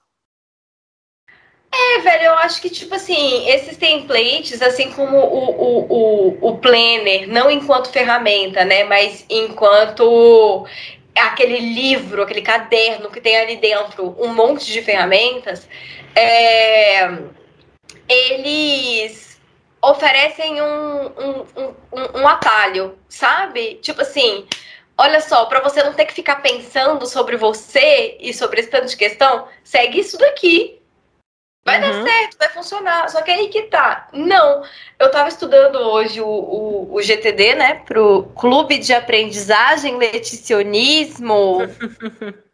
[1.72, 6.58] É, velho, eu acho que, tipo assim, esses templates, assim como o, o, o, o
[6.58, 10.66] planner, não enquanto ferramenta, né, mas enquanto
[11.16, 15.68] aquele livro, aquele caderno que tem ali dentro um monte de ferramentas,
[16.16, 17.08] é,
[18.10, 19.40] eles
[19.82, 23.76] oferecem um, um, um, um atalho, sabe?
[23.76, 24.48] Tipo assim,
[25.00, 28.88] Olha só, para você não ter que ficar pensando sobre você e sobre esse tanto
[28.88, 30.82] de questão, segue isso daqui.
[31.64, 32.04] Vai uhum.
[32.04, 33.10] dar certo, vai funcionar.
[33.10, 34.08] Só que aí que tá.
[34.14, 34.64] Não.
[34.98, 37.76] Eu tava estudando hoje o, o, o GTD, né?
[37.86, 41.60] Pro Clube de Aprendizagem Leticionismo.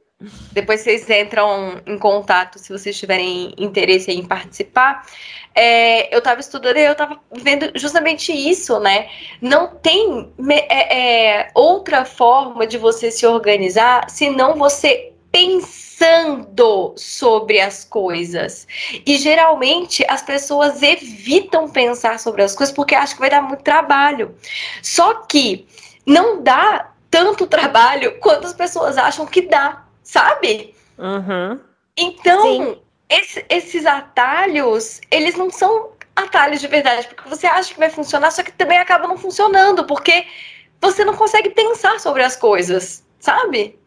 [0.52, 5.06] Depois vocês entram em contato se vocês tiverem interesse em participar.
[5.54, 9.10] É, eu estava estudando e eu estava vendo justamente isso, né?
[9.42, 17.84] Não tem é, é, outra forma de você se organizar senão você pensando sobre as
[17.84, 18.68] coisas.
[19.06, 23.64] E geralmente as pessoas evitam pensar sobre as coisas porque acham que vai dar muito
[23.64, 24.36] trabalho.
[24.82, 25.68] Só que
[26.06, 29.83] não dá tanto trabalho quanto as pessoas acham que dá
[30.14, 30.76] sabe?
[30.98, 31.60] Uhum.
[31.98, 37.90] Então, esse, esses atalhos, eles não são atalhos de verdade, porque você acha que vai
[37.90, 40.28] funcionar, só que também acaba não funcionando, porque
[40.80, 43.80] você não consegue pensar sobre as coisas, sabe?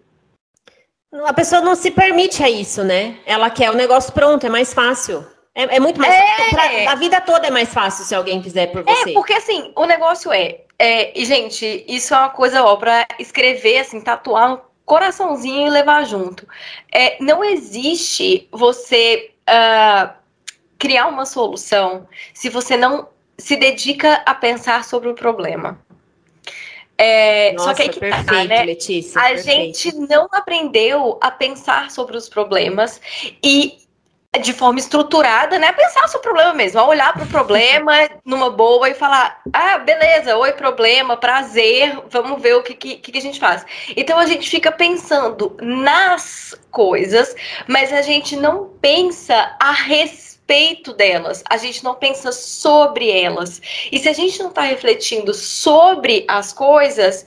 [1.24, 3.16] A pessoa não se permite a isso, né?
[3.24, 5.24] Ela quer o negócio pronto, é mais fácil.
[5.54, 6.12] É, é muito mais.
[6.12, 6.50] É.
[6.50, 9.10] Pra, a vida toda é mais fácil se alguém fizer por é, você.
[9.10, 10.62] É, porque assim, o negócio é.
[10.78, 16.06] é e, gente, isso é uma coisa, ó, pra escrever, assim, tatuar coraçãozinho e levar
[16.06, 16.48] junto.
[16.90, 20.14] É, não existe você uh,
[20.78, 25.78] criar uma solução se você não se dedica a pensar sobre o problema.
[26.96, 28.62] É, Nossa, só que aí que tá, perfeito, tá, né?
[28.62, 29.78] Letícia, a perfeito.
[29.78, 33.00] gente não aprendeu a pensar sobre os problemas
[33.42, 33.85] e
[34.38, 35.72] de forma estruturada, né?
[35.72, 37.92] Pensar o problema mesmo, a olhar para o problema
[38.24, 43.18] numa boa e falar: ah, beleza, oi, problema, prazer, vamos ver o que, que, que
[43.18, 43.64] a gente faz.
[43.96, 47.34] Então a gente fica pensando nas coisas,
[47.66, 53.60] mas a gente não pensa a respeito respeito delas, a gente não pensa sobre elas.
[53.90, 57.26] E se a gente não está refletindo sobre as coisas,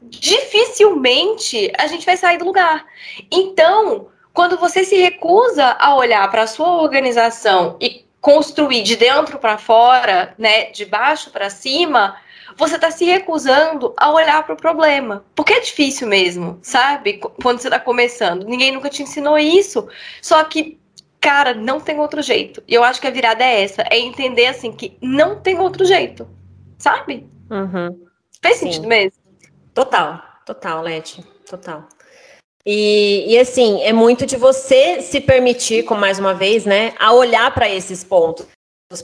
[0.00, 2.84] dificilmente a gente vai sair do lugar.
[3.30, 9.38] Então, quando você se recusa a olhar para a sua organização e construir de dentro
[9.38, 12.16] para fora, né, de baixo para cima,
[12.56, 15.24] você está se recusando a olhar para o problema.
[15.34, 17.20] Porque é difícil mesmo, sabe?
[17.42, 18.44] Quando você está começando.
[18.44, 19.88] Ninguém nunca te ensinou isso.
[20.20, 20.78] Só que,
[21.20, 22.62] cara, não tem outro jeito.
[22.68, 25.84] E eu acho que a virada é essa: é entender assim que não tem outro
[25.84, 26.28] jeito.
[26.78, 27.26] Sabe?
[27.50, 28.06] Uhum.
[28.42, 29.18] Faz sentido mesmo?
[29.74, 31.22] Total, total, Leti.
[31.48, 31.86] Total.
[32.66, 37.12] E, e, assim, é muito de você se permitir, como mais uma vez, né, a
[37.12, 38.46] olhar para esses pontos.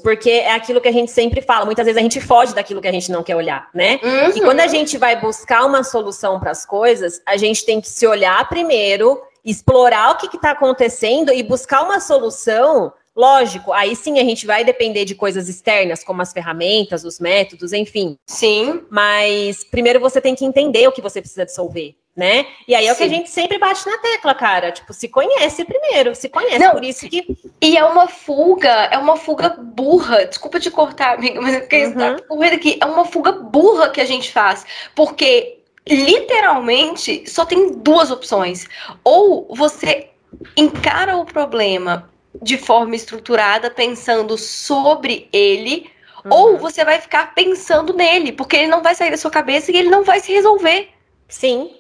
[0.02, 2.88] Porque é aquilo que a gente sempre fala, muitas vezes a gente foge daquilo que
[2.88, 3.98] a gente não quer olhar, né?
[4.02, 4.36] Uhum.
[4.36, 7.88] E quando a gente vai buscar uma solução para as coisas, a gente tem que
[7.88, 12.92] se olhar primeiro, explorar o que está acontecendo e buscar uma solução.
[13.16, 17.72] Lógico, aí sim a gente vai depender de coisas externas, como as ferramentas, os métodos,
[17.72, 18.16] enfim.
[18.26, 18.82] Sim.
[18.90, 22.46] Mas primeiro você tem que entender o que você precisa dissolver né?
[22.66, 22.94] E aí é Sim.
[22.94, 24.72] o que a gente sempre bate na tecla, cara.
[24.72, 26.58] Tipo, se conhece primeiro, se conhece.
[26.58, 27.24] Não, por isso que.
[27.62, 30.26] E é uma fuga, é uma fuga burra.
[30.26, 31.94] Desculpa te cortar, amiga, mas é porque uhum.
[31.94, 32.76] tá correndo aqui.
[32.82, 34.66] É uma fuga burra que a gente faz.
[34.96, 38.66] Porque literalmente só tem duas opções.
[39.04, 40.10] Ou você
[40.56, 42.10] encara o problema
[42.42, 45.88] de forma estruturada, pensando sobre ele.
[46.24, 46.32] Uhum.
[46.32, 49.76] Ou você vai ficar pensando nele, porque ele não vai sair da sua cabeça e
[49.76, 50.88] ele não vai se resolver.
[51.28, 51.77] Sim.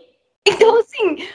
[0.48, 1.28] Então, assim,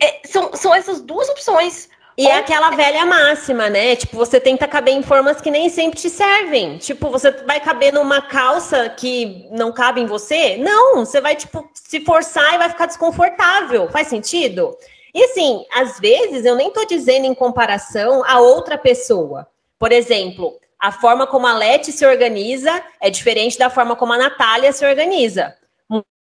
[0.00, 1.88] é, são, são essas duas opções.
[2.16, 3.94] E é aquela velha máxima, né?
[3.94, 6.76] Tipo, você tenta caber em formas que nem sempre te servem.
[6.76, 10.56] Tipo, você vai caber numa calça que não cabe em você?
[10.56, 13.88] Não, você vai, tipo, se forçar e vai ficar desconfortável.
[13.88, 14.76] Faz sentido?
[15.14, 19.46] E assim, às vezes eu nem tô dizendo em comparação a outra pessoa.
[19.78, 24.18] Por exemplo, a forma como a Leti se organiza é diferente da forma como a
[24.18, 25.54] Natália se organiza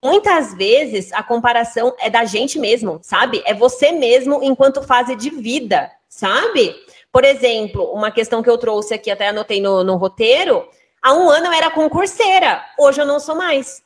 [0.03, 3.43] muitas vezes a comparação é da gente mesmo, sabe?
[3.47, 6.75] É você mesmo enquanto fase de vida, sabe?
[7.13, 10.67] Por exemplo, uma questão que eu trouxe aqui, até anotei no, no roteiro.
[11.01, 13.83] Há um ano eu era concurseira, hoje eu não sou mais.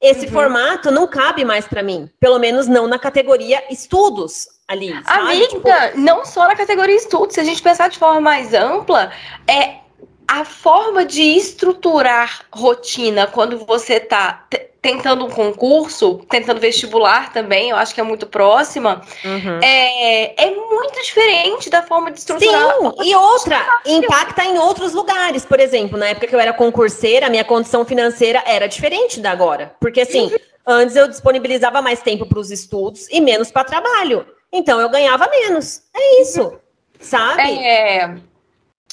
[0.00, 0.32] Esse uhum.
[0.32, 4.92] formato não cabe mais para mim, pelo menos não na categoria estudos ali.
[5.04, 5.20] Sabe?
[5.20, 5.48] Amiga,
[5.88, 6.00] tipo...
[6.00, 9.10] não só na categoria estudos, se a gente pensar de forma mais ampla,
[9.48, 9.85] é
[10.28, 14.46] a forma de estruturar rotina quando você está
[14.82, 19.58] tentando um concurso, tentando vestibular também, eu acho que é muito próxima, uhum.
[19.60, 22.74] é, é muito diferente da forma de estruturar.
[22.76, 25.44] Sim, e outra, impacta em outros lugares.
[25.44, 29.32] Por exemplo, na época que eu era concurseira, a minha condição financeira era diferente da
[29.32, 29.74] agora.
[29.80, 30.38] Porque assim, uhum.
[30.64, 34.24] antes eu disponibilizava mais tempo para os estudos e menos para trabalho.
[34.52, 35.82] Então eu ganhava menos.
[35.94, 36.42] É isso.
[36.42, 36.58] Uhum.
[37.00, 37.42] Sabe?
[37.42, 38.14] É.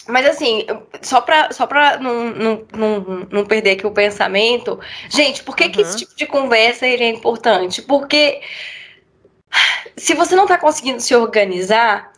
[0.08, 0.66] Mas assim,
[1.02, 5.66] só pra, só pra não, não, não, não perder aqui o pensamento, gente, por que,
[5.66, 5.72] uhum.
[5.72, 7.82] que esse tipo de conversa é importante?
[7.82, 8.42] Porque
[9.96, 12.12] se você não tá conseguindo se organizar,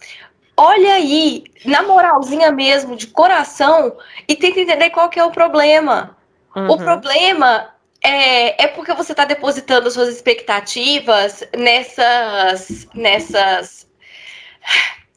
[0.58, 6.18] olha aí, na moralzinha mesmo, de coração, e tenta entender qual que é o problema.
[6.56, 6.72] Uhum.
[6.72, 7.70] O problema
[8.04, 13.88] é, é porque você está depositando suas expectativas nessas, nessas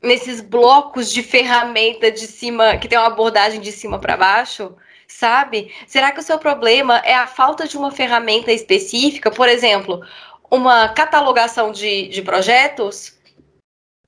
[0.03, 4.75] nesses blocos de ferramenta de cima, que tem uma abordagem de cima para baixo,
[5.07, 5.73] sabe?
[5.87, 9.31] Será que o seu problema é a falta de uma ferramenta específica?
[9.31, 10.03] Por exemplo,
[10.51, 13.17] uma catalogação de, de projetos?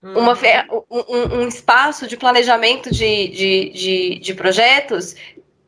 [0.02, 0.84] Uma, uhum.
[0.90, 5.14] um, um, espaço de planejamento de, de, de, de projetos,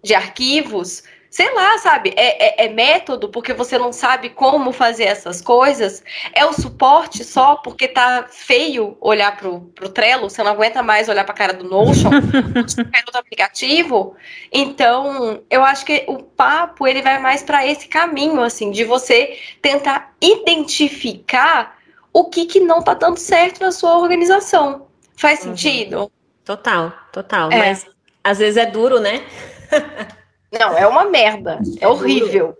[0.02, 2.12] de arquivos, sei lá, sabe?
[2.14, 6.04] É, é, é, método porque você não sabe como fazer essas coisas?
[6.34, 10.28] É o suporte só porque tá feio olhar pro, pro Trello?
[10.28, 12.10] Você não aguenta mais olhar pra cara do Notion?
[12.12, 14.14] outro aplicativo?
[14.52, 19.38] Então, eu acho que o papo ele vai mais para esse caminho, assim, de você
[19.62, 21.78] tentar identificar
[22.12, 24.86] o que, que não tá dando certo na sua organização.
[25.16, 25.56] Faz uhum.
[25.56, 26.12] sentido?
[26.44, 27.50] Total, total.
[27.50, 27.56] É.
[27.56, 27.86] Mas
[28.22, 29.24] às vezes é duro, né?
[30.52, 31.58] Não, é uma merda.
[31.80, 32.56] É horrível.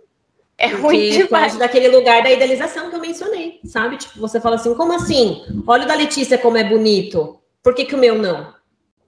[0.57, 1.55] É ruim demais.
[1.57, 3.97] daquele lugar da idealização que eu mencionei, sabe?
[3.97, 5.43] Tipo, você fala assim, como assim?
[5.67, 7.39] Olha o da Letícia como é bonito.
[7.61, 8.53] Por que, que o meu não?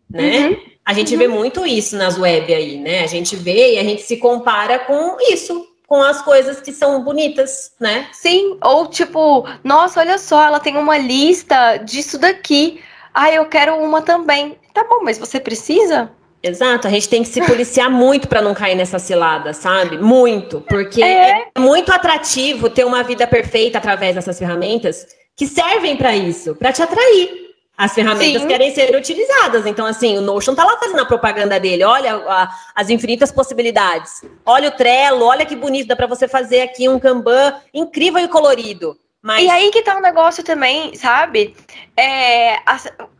[0.10, 0.50] Né?
[0.50, 0.58] Uhum.
[0.84, 1.20] A gente uhum.
[1.20, 3.04] vê muito isso nas web aí, né?
[3.04, 7.04] A gente vê e a gente se compara com isso, com as coisas que são
[7.04, 8.08] bonitas, né?
[8.12, 12.82] Sim, ou tipo, nossa, olha só, ela tem uma lista disso daqui.
[13.14, 14.58] Ah, eu quero uma também.
[14.74, 16.12] Tá bom, mas você precisa?
[16.48, 19.98] Exato, a gente tem que se policiar muito para não cair nessa cilada, sabe?
[19.98, 21.50] Muito, porque é.
[21.56, 26.72] é muito atrativo ter uma vida perfeita através dessas ferramentas que servem para isso, para
[26.72, 27.46] te atrair.
[27.76, 28.48] As ferramentas Sim.
[28.48, 29.66] querem ser utilizadas.
[29.66, 31.84] Então, assim, o Notion tá lá fazendo a propaganda dele.
[31.84, 34.22] Olha a, as infinitas possibilidades.
[34.46, 38.28] Olha o Trello, olha que bonito, dá para você fazer aqui um Kanban incrível e
[38.28, 38.96] colorido.
[39.26, 39.44] Mas...
[39.44, 41.56] E aí que tá um negócio também, sabe?
[41.98, 42.58] É,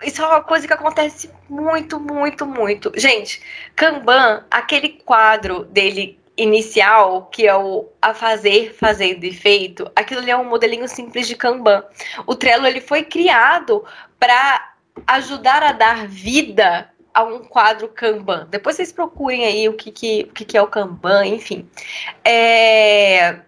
[0.04, 2.92] isso é uma coisa que acontece muito, muito, muito.
[2.96, 3.42] Gente,
[3.76, 10.30] Kanban, aquele quadro dele inicial, que é o a fazer, fazendo e feito, aquilo ali
[10.30, 11.84] é um modelinho simples de Kanban.
[12.28, 13.84] O Trello ele foi criado
[14.20, 14.76] para
[15.08, 18.46] ajudar a dar vida a um quadro Kanban.
[18.52, 21.68] Depois vocês procurem aí o que, que, o que, que é o Kanban, enfim.
[22.24, 23.40] É...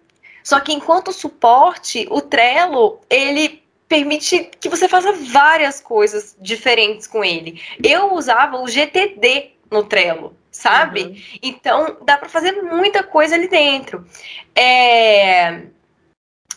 [0.47, 7.21] Só que enquanto suporte, o Trello, ele permite que você faça várias coisas diferentes com
[7.21, 7.61] ele.
[7.83, 11.03] Eu usava o GTD no Trello, sabe?
[11.03, 11.39] Uhum.
[11.43, 14.07] Então, dá para fazer muita coisa ali dentro.
[14.55, 15.63] É...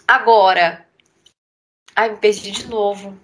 [0.06, 0.86] Agora,
[1.96, 3.18] ai, me perdi de novo.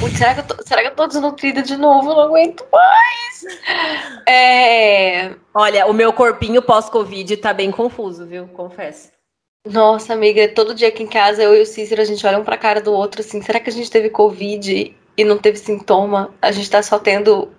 [0.00, 2.10] Putz, será, que eu tô, será que eu tô desnutrida de novo?
[2.10, 4.26] Eu não aguento mais.
[4.26, 5.36] É...
[5.54, 8.48] Olha, o meu corpinho pós-Covid tá bem confuso, viu?
[8.48, 9.16] Confesso.
[9.68, 12.44] Nossa, amiga, todo dia aqui em casa, eu e o Cícero, a gente olha um
[12.44, 16.34] pra cara do outro assim, será que a gente teve Covid e não teve sintoma?
[16.40, 17.50] A gente tá só tendo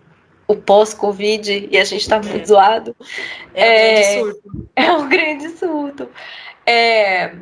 [0.47, 2.45] o pós-Covid e a gente tá muito é.
[2.45, 2.95] zoado.
[3.53, 4.75] É, é, um grande surto.
[4.75, 6.09] É um grande surto.
[6.65, 7.35] É...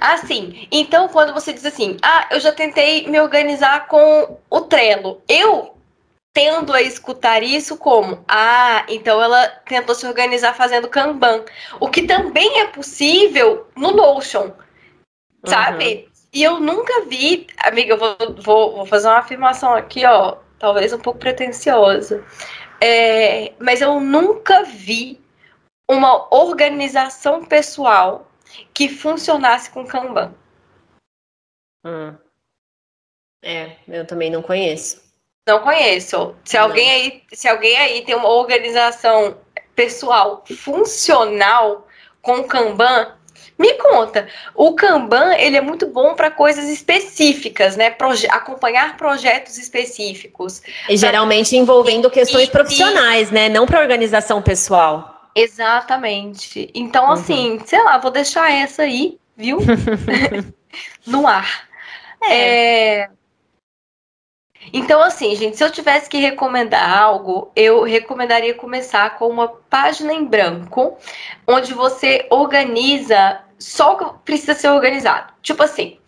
[0.00, 5.20] Assim, então quando você diz assim, ah, eu já tentei me organizar com o Trello,
[5.28, 5.74] eu
[6.32, 11.44] tendo a escutar isso como, ah, então ela tentou se organizar fazendo Kanban,
[11.80, 14.52] o que também é possível no Notion,
[15.44, 15.84] sabe?
[15.84, 16.10] Uhum.
[16.32, 20.92] E eu nunca vi, amiga, eu vou, vou, vou fazer uma afirmação aqui, ó, talvez
[20.92, 22.24] um pouco pretensiosa,
[22.80, 25.20] é, mas eu nunca vi
[25.90, 28.30] uma organização pessoal
[28.72, 30.32] que funcionasse com Kanban.
[31.84, 32.16] Hum.
[33.42, 35.09] É, eu também não conheço.
[35.46, 36.34] Não conheço.
[36.44, 36.64] Se não.
[36.64, 39.36] alguém aí, se alguém aí tem uma organização
[39.74, 41.86] pessoal funcional
[42.20, 43.14] com Kanban,
[43.58, 44.26] me conta.
[44.54, 47.90] O Kanban ele é muito bom para coisas específicas, né?
[47.90, 50.62] Proje acompanhar projetos específicos.
[50.88, 53.48] E geralmente envolvendo questões e, profissionais, né?
[53.48, 55.30] Não para organização pessoal.
[55.34, 56.70] Exatamente.
[56.74, 57.12] Então, uhum.
[57.12, 59.58] assim, sei lá, vou deixar essa aí, viu?
[61.06, 61.68] no ar.
[62.22, 62.98] É.
[63.02, 63.10] é...
[64.72, 70.12] Então, assim, gente, se eu tivesse que recomendar algo, eu recomendaria começar com uma página
[70.12, 70.96] em branco,
[71.46, 75.32] onde você organiza só o que precisa ser organizado.
[75.42, 75.98] Tipo assim,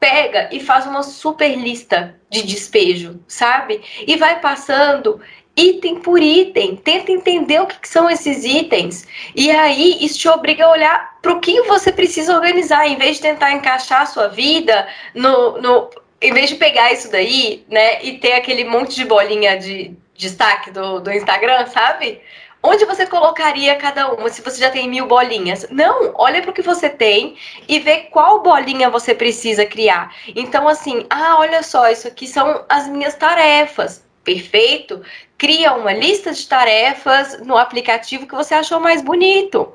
[0.00, 3.82] pega e faz uma super lista de despejo, sabe?
[4.06, 5.20] E vai passando
[5.58, 9.06] item por item, tenta entender o que, que são esses itens.
[9.34, 13.16] E aí isso te obriga a olhar para o que você precisa organizar, em vez
[13.16, 15.90] de tentar encaixar a sua vida no, no.
[16.20, 20.70] Em vez de pegar isso daí, né, e ter aquele monte de bolinha de destaque
[20.70, 22.20] do, do Instagram, sabe?
[22.60, 25.66] Onde você colocaria cada uma se você já tem mil bolinhas?
[25.70, 27.36] Não, olha para o que você tem
[27.68, 30.12] e vê qual bolinha você precisa criar.
[30.34, 35.02] Então, assim, ah, olha só, isso aqui são as minhas tarefas perfeito,
[35.38, 39.72] cria uma lista de tarefas no aplicativo que você achou mais bonito.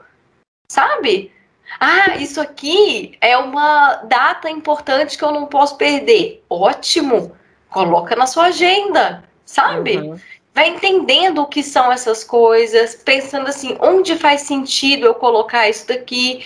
[0.69, 1.31] Sabe?
[1.79, 6.43] Ah, isso aqui é uma data importante que eu não posso perder.
[6.49, 7.35] Ótimo!
[7.69, 9.97] Coloca na sua agenda, sabe?
[9.97, 10.19] Uhum.
[10.53, 15.87] Vai entendendo o que são essas coisas, pensando assim, onde faz sentido eu colocar isso
[15.87, 16.45] daqui.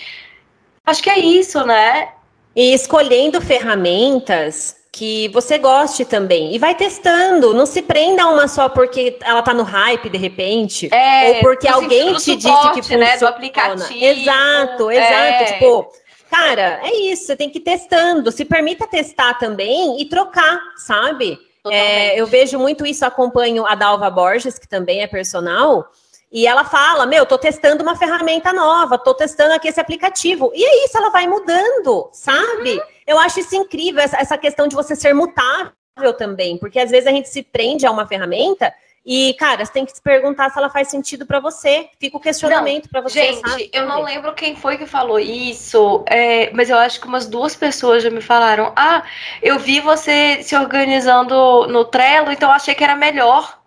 [0.86, 2.12] Acho que é isso, né?
[2.56, 6.52] E escolhendo ferramentas que você goste também.
[6.52, 7.54] E vai testando.
[7.54, 10.92] Não se prenda a uma só porque ela tá no hype de repente.
[10.92, 13.04] É, ou porque alguém te suporte, disse que funciona.
[13.04, 14.04] Né, do aplicativo.
[14.04, 15.42] Exato, exato.
[15.42, 15.44] É.
[15.44, 15.92] Tipo,
[16.28, 17.26] cara, é isso.
[17.26, 18.32] Você tem que ir testando.
[18.32, 21.38] Se permita testar também e trocar, sabe?
[21.70, 25.92] É, eu vejo muito isso, acompanho a Dalva Borges, que também é personal.
[26.32, 30.50] E ela fala: Meu, tô testando uma ferramenta nova, tô testando aqui esse aplicativo.
[30.54, 32.72] E é isso, ela vai mudando, sabe?
[32.72, 32.97] Uhum.
[33.08, 37.06] Eu acho isso incrível, essa, essa questão de você ser mutável também, porque às vezes
[37.06, 38.70] a gente se prende a uma ferramenta
[39.10, 41.88] e, cara, você tem que se perguntar se ela faz sentido para você.
[41.98, 43.22] Fica o questionamento para você.
[43.22, 43.70] Gente, sabe?
[43.72, 47.56] eu não lembro quem foi que falou isso, é, mas eu acho que umas duas
[47.56, 49.02] pessoas já me falaram: Ah,
[49.40, 53.58] eu vi você se organizando no Trello, então achei que era melhor.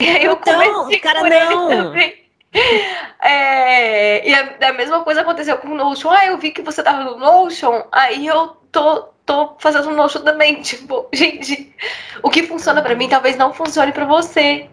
[0.00, 1.92] E aí eu então, cara, não.
[3.24, 6.10] É, e a, a, mesma coisa aconteceu com o Notion.
[6.10, 10.22] Ah, eu vi que você tava no Notion, aí eu tô, tô fazendo o Notion
[10.22, 10.60] também.
[10.62, 11.72] Tipo, gente,
[12.20, 14.68] o que funciona para mim talvez não funcione para você.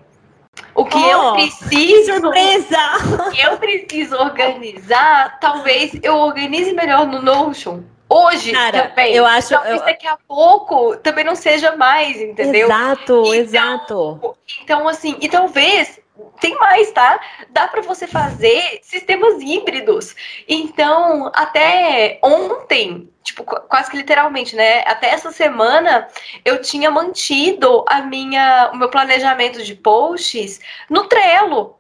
[0.74, 2.16] O que oh, eu preciso.
[2.16, 3.28] Surpresa!
[3.28, 7.82] O que eu preciso organizar, talvez eu organize melhor no Notion.
[8.10, 9.14] hoje Cara, também.
[9.14, 12.68] eu acho- Talvez eu- daqui a pouco também não seja mais, entendeu?
[12.68, 14.36] Exato, Então, exato.
[14.64, 15.99] Então, assim, e talvez
[16.40, 17.20] tem mais, tá?
[17.50, 20.16] Dá para você fazer sistemas híbridos.
[20.48, 24.82] Então, até ontem, tipo, qu- quase que literalmente, né?
[24.86, 26.08] Até essa semana,
[26.46, 30.60] eu tinha mantido a minha, o meu planejamento de posts
[30.90, 31.78] no Trello.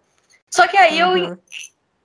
[0.50, 1.38] Só que aí eu Uhum.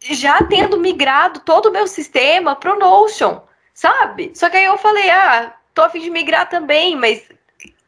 [0.00, 3.40] já tendo migrado todo o meu sistema pro Notion,
[3.72, 4.32] sabe?
[4.34, 7.22] Só que aí eu falei, ah, tô a fim de migrar também, mas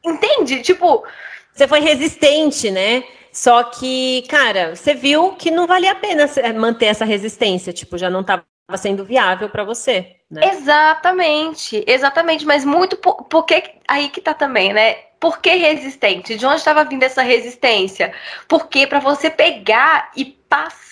[0.05, 0.63] entende?
[0.63, 1.05] Tipo,
[1.53, 3.03] Você foi resistente, né?
[3.37, 7.99] Só que, cara, você viu que não valia a pena se- manter essa resistência, tipo,
[7.99, 8.45] já não estava
[8.77, 10.43] sendo viável para você, né?
[10.43, 14.95] Exatamente, exatamente, mas muito por, porque aí que tá também, né?
[15.19, 16.37] Por que resistente?
[16.37, 18.13] De onde estava vindo essa resistência?
[18.49, 20.86] Porque para você pegar e passar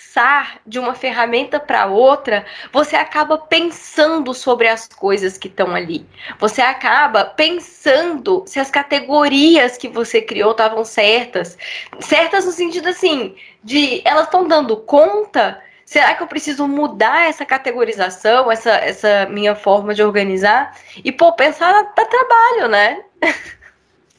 [0.65, 6.05] de uma ferramenta para outra, você acaba pensando sobre as coisas que estão ali.
[6.39, 11.57] Você acaba pensando se as categorias que você criou estavam certas.
[11.99, 17.45] Certas no sentido assim, de elas estão dando conta Será que eu preciso mudar essa
[17.45, 20.75] categorização, essa, essa minha forma de organizar?
[21.03, 23.03] E, pô, pensar dá trabalho, né?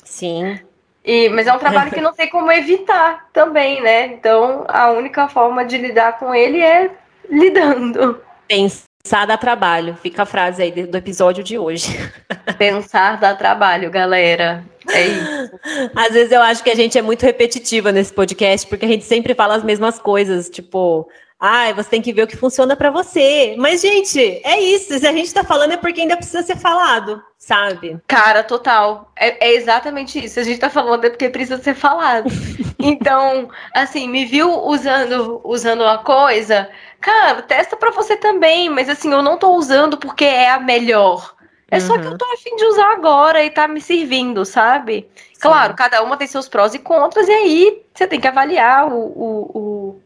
[0.05, 0.61] Sim.
[1.07, 4.07] E, mas é um trabalho que não tem como evitar também, né?
[4.07, 6.91] Então, a única forma de lidar com ele é
[7.31, 8.21] lidando.
[8.49, 9.97] Pensar dá trabalho.
[10.03, 11.97] Fica a frase aí do episódio de hoje.
[12.59, 14.65] Pensar dá trabalho, galera.
[14.91, 15.61] É isso.
[15.95, 19.05] Às vezes eu acho que a gente é muito repetitiva nesse podcast, porque a gente
[19.05, 21.09] sempre fala as mesmas coisas, tipo,
[21.39, 23.55] ai, você tem que ver o que funciona para você.
[23.59, 24.99] Mas, gente, é isso.
[24.99, 27.99] Se a gente tá falando é porque ainda precisa ser falado, sabe?
[28.07, 29.11] Cara, total.
[29.17, 30.41] É, é exatamente isso.
[30.41, 32.31] A gente tá falando é porque precisa ser falado.
[32.79, 36.71] Então, assim, me viu usando usando uma coisa,
[37.01, 41.35] cara, testa pra você também, mas assim, eu não tô usando porque é a melhor.
[41.69, 45.11] É só que eu tô afim de usar agora e tá me servindo, sabe?
[45.41, 48.99] Claro, cada uma tem seus prós e contras, e aí você tem que avaliar o,
[48.99, 50.01] o, o,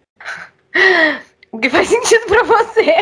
[1.53, 2.95] o que faz sentido pra você.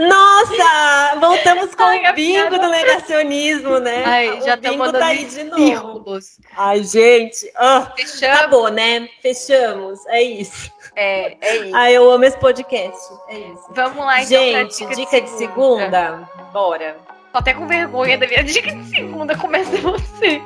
[0.00, 1.16] Nossa!
[1.20, 4.04] Voltamos com Ai, o bingo do negacionismo, né?
[4.04, 5.56] Ai, o já tá bingo tá aí de novo.
[5.66, 6.26] círculos.
[6.56, 7.50] Ai, gente.
[7.56, 8.38] ah, Fechamos.
[8.38, 9.08] acabou, né?
[9.22, 10.06] Fechamos.
[10.06, 10.70] É isso.
[10.96, 11.76] É, é isso.
[11.76, 12.98] Ai, eu amo esse podcast.
[13.28, 13.64] É isso.
[13.70, 16.28] Vamos lá, então, pra Gente, dica de segunda.
[16.52, 16.96] Bora.
[17.32, 19.36] Tô até com vergonha da minha dica de segunda.
[19.36, 20.40] Começa você.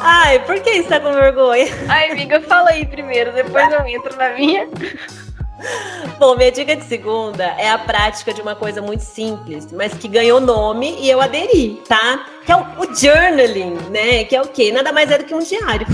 [0.00, 1.66] Ai, por que você tá com vergonha?
[1.88, 4.68] Ai, amiga, fala aí primeiro, depois eu entro na minha.
[6.18, 10.06] Bom, minha dica de segunda é a prática de uma coisa muito simples, mas que
[10.08, 12.26] ganhou nome e eu aderi, tá?
[12.44, 14.24] Que é o, o journaling, né?
[14.24, 14.70] Que é o quê?
[14.70, 15.86] Nada mais é do que um diário.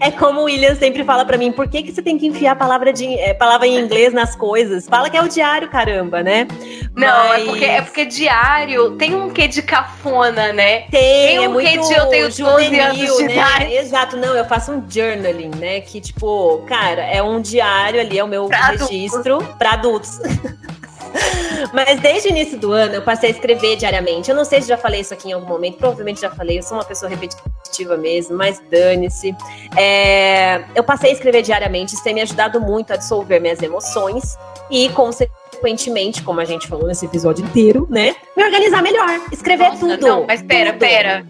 [0.00, 2.52] É como o William sempre fala pra mim, por que, que você tem que enfiar
[2.52, 4.86] a palavra, de, é, palavra em inglês nas coisas?
[4.86, 6.46] Fala que é o diário, caramba, né?
[6.94, 10.82] Não, Mas é, porque, é porque diário tem um quê de cafona, né?
[10.90, 13.32] Tem, tem é um muito quê de eu tenho 12 anos de né?
[13.32, 13.74] idade.
[13.74, 15.80] Exato, não, eu faço um journaling, né?
[15.80, 18.90] Que, tipo, cara, é um diário ali, é o meu Pra adultos.
[18.90, 20.20] registro para adultos.
[21.72, 24.28] Mas desde o início do ano eu passei a escrever diariamente.
[24.30, 26.62] Eu não sei se já falei isso aqui em algum momento, provavelmente já falei, eu
[26.62, 27.50] sou uma pessoa repetitiva
[27.98, 29.34] mesmo, mas dane-se.
[29.76, 34.36] É, eu passei a escrever diariamente, isso tem me ajudado muito a dissolver minhas emoções
[34.70, 38.14] e, consequentemente, como a gente falou nesse episódio inteiro, né?
[38.36, 40.06] Me organizar melhor, escrever Nossa, tudo.
[40.06, 40.80] Não, mas pera, tudo.
[40.80, 41.26] pera.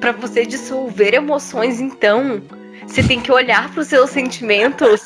[0.00, 2.40] Pra você dissolver emoções, então,
[2.86, 5.02] você tem que olhar pros seus sentimentos.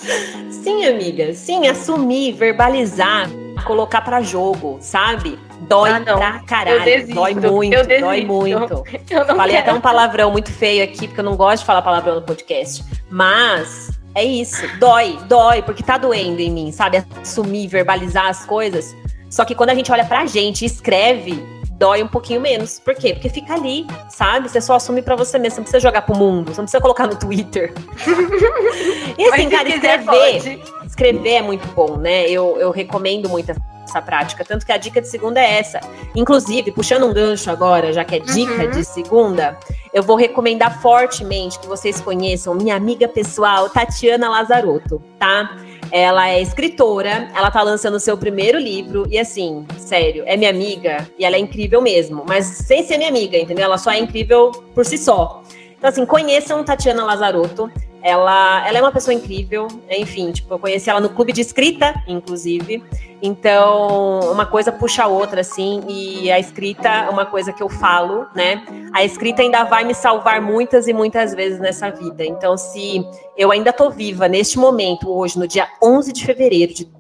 [0.63, 1.33] Sim, amiga.
[1.35, 3.29] Sim, assumir, verbalizar,
[3.65, 5.39] colocar pra jogo, sabe?
[5.69, 6.17] Dói Ah, não.
[6.19, 7.15] pra caralho.
[7.15, 8.85] Dói muito, dói muito.
[9.11, 9.69] Eu não Falei quero.
[9.71, 12.85] até um palavrão muito feio aqui, porque eu não gosto de falar palavrão no podcast.
[13.11, 14.67] Mas é isso.
[14.79, 17.05] Dói, dói, porque tá doendo em mim, sabe?
[17.21, 18.97] Assumir, verbalizar as coisas.
[19.31, 21.43] Só que quando a gente olha pra gente e escreve,
[21.79, 22.79] dói um pouquinho menos.
[22.79, 23.13] Por quê?
[23.15, 24.49] Porque fica ali, sabe?
[24.49, 25.55] Você só assume pra você mesmo.
[25.55, 27.73] Você não precisa jogar pro mundo, você não precisa colocar no Twitter.
[29.19, 30.63] e assim, cara, escrever pode.
[30.87, 32.29] escrever é muito bom, né?
[32.29, 33.51] Eu, eu recomendo muito
[33.85, 34.45] essa prática.
[34.45, 35.81] Tanto que a dica de segunda é essa.
[36.15, 38.71] Inclusive, puxando um gancho agora, já que é dica Uhum.
[38.71, 39.59] de segunda,
[39.93, 45.57] eu vou recomendar fortemente que vocês conheçam minha amiga pessoal, Tatiana Lazarotto, tá?
[45.93, 50.49] Ela é escritora, ela tá lançando o seu primeiro livro, e assim, sério, é minha
[50.49, 53.65] amiga, e ela é incrível mesmo, mas sem ser minha amiga, entendeu?
[53.67, 55.43] Ela só é incrível por si só.
[55.77, 57.69] Então, assim, conheçam Tatiana Lazarotto.
[58.03, 61.95] Ela, ela é uma pessoa incrível, enfim, tipo, eu conheci ela no clube de escrita,
[62.09, 62.83] inclusive.
[63.23, 67.69] Então, uma coisa puxa a outra, assim, e a escrita é uma coisa que eu
[67.69, 68.65] falo, né?
[68.93, 72.25] A escrita ainda vai me salvar muitas e muitas vezes nessa vida.
[72.25, 76.91] Então, se eu ainda tô viva neste momento, hoje, no dia 11 de fevereiro de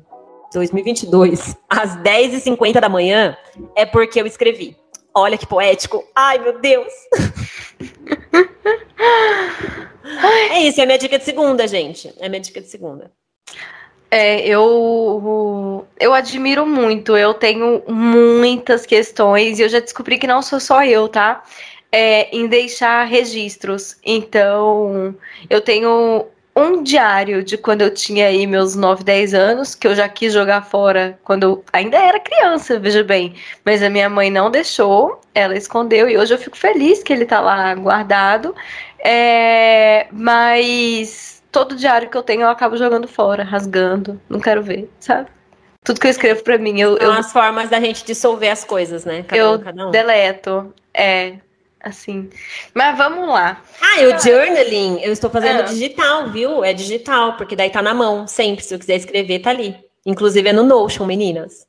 [0.54, 3.36] 2022, às 10h50 da manhã,
[3.74, 4.76] é porque eu escrevi.
[5.12, 6.04] Olha que poético.
[6.14, 6.92] Ai, meu Deus.
[10.50, 12.12] é isso, é minha dica de segunda, gente.
[12.18, 13.10] É minha dica de segunda.
[14.10, 17.16] É, eu, eu admiro muito.
[17.16, 21.42] Eu tenho muitas questões e eu já descobri que não sou só eu, tá?
[21.90, 23.96] É, em deixar registros.
[24.04, 25.14] Então,
[25.48, 29.94] eu tenho um diário de quando eu tinha aí meus 9, 10 anos, que eu
[29.94, 33.34] já quis jogar fora quando eu ainda era criança, veja bem.
[33.64, 37.24] Mas a minha mãe não deixou, ela escondeu e hoje eu fico feliz que ele
[37.24, 38.54] tá lá guardado.
[39.04, 44.90] É, mas todo diário que eu tenho eu acabo jogando fora, rasgando, não quero ver,
[45.00, 45.28] sabe?
[45.84, 46.96] Tudo que eu escrevo para mim, eu.
[46.96, 49.24] São eu, as formas da gente dissolver as coisas, né?
[49.24, 49.90] Cada eu um, cada um.
[49.90, 50.72] deleto.
[50.94, 51.34] É,
[51.80, 52.30] assim.
[52.72, 53.60] Mas vamos lá.
[53.80, 55.62] Ah, e o journaling, eu estou fazendo ah.
[55.62, 56.64] digital, viu?
[56.64, 58.64] É digital, porque daí tá na mão, sempre.
[58.64, 59.76] Se eu quiser escrever, tá ali.
[60.06, 61.66] Inclusive é no Notion, meninas.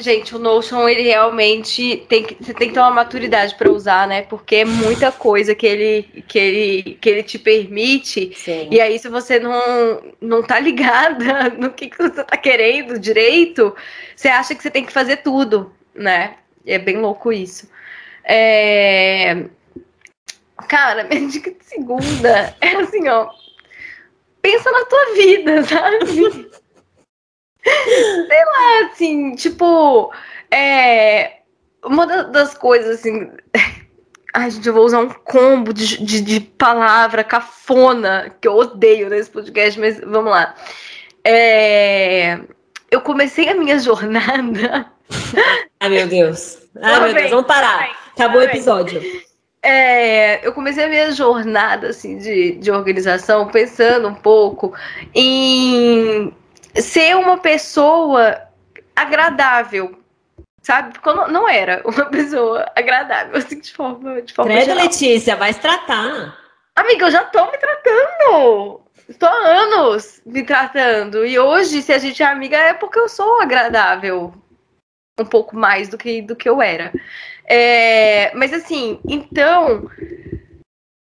[0.00, 4.06] Gente, o Notion, ele realmente tem que, você tem que ter uma maturidade para usar,
[4.06, 4.22] né?
[4.22, 8.32] Porque é muita coisa que ele, que ele, que ele te permite.
[8.36, 8.68] Sim.
[8.70, 13.74] E aí, se você não, não tá ligada no que, que você tá querendo direito,
[14.14, 16.36] você acha que você tem que fazer tudo, né?
[16.64, 17.68] É bem louco isso.
[18.22, 19.46] É...
[20.68, 23.28] Cara, minha dica de segunda é assim, ó.
[24.40, 26.50] Pensa na tua vida, sabe?
[27.68, 30.12] Sei lá, assim, tipo,
[30.50, 31.38] é,
[31.84, 33.30] uma das coisas, assim.
[34.34, 39.08] Ai, gente, eu vou usar um combo de, de, de, palavra cafona que eu odeio
[39.08, 40.54] nesse podcast, mas vamos lá.
[41.24, 42.38] É,
[42.90, 44.86] eu comecei a minha jornada.
[45.80, 46.58] Ai, meu Deus.
[46.80, 47.90] Ai, meu Deus, vamos parar.
[48.14, 49.02] Acabou o episódio.
[49.62, 54.72] É, eu comecei a minha jornada assim, de, de organização pensando um pouco
[55.14, 56.32] em
[56.74, 58.48] ser uma pessoa
[58.94, 59.98] agradável,
[60.62, 60.92] sabe?
[60.92, 64.84] Porque eu não, era uma pessoa agradável, assim, de forma, de forma Credo, geral.
[64.84, 66.36] Letícia, vai se tratar.
[66.76, 68.80] Amiga, eu já tô me tratando.
[69.08, 71.24] Estou há anos me tratando.
[71.24, 74.34] E hoje, se a gente é amiga, é porque eu sou agradável.
[75.18, 76.92] Um pouco mais do que, do que eu era.
[77.44, 79.90] É, mas assim, então.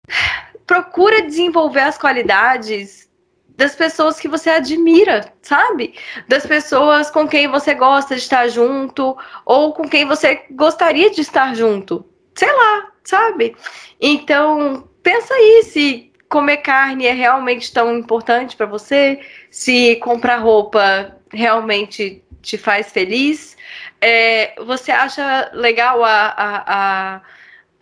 [0.66, 3.10] Procura desenvolver as qualidades
[3.57, 5.94] das pessoas que você admira, sabe?
[6.28, 11.20] Das pessoas com quem você gosta de estar junto ou com quem você gostaria de
[11.20, 12.05] estar junto.
[12.34, 13.55] Sei lá, sabe?
[14.00, 21.14] Então, pensa aí se comer carne é realmente tão importante para você, se comprar roupa
[21.30, 23.57] realmente te faz feliz.
[24.00, 26.64] É, você acha legal a, a,
[27.16, 27.22] a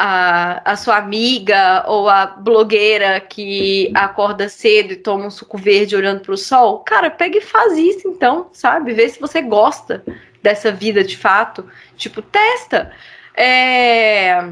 [0.02, 5.94] a, a sua amiga ou a blogueira que acorda cedo e toma um suco verde
[5.94, 8.94] olhando para o sol, cara, pega e faz isso então, sabe?
[8.94, 10.02] Vê se você gosta
[10.42, 11.68] dessa vida de fato.
[11.98, 12.90] Tipo, testa.
[13.36, 14.42] É...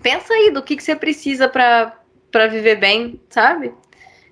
[0.00, 3.70] Pensa aí do que, que você precisa para viver bem, sabe?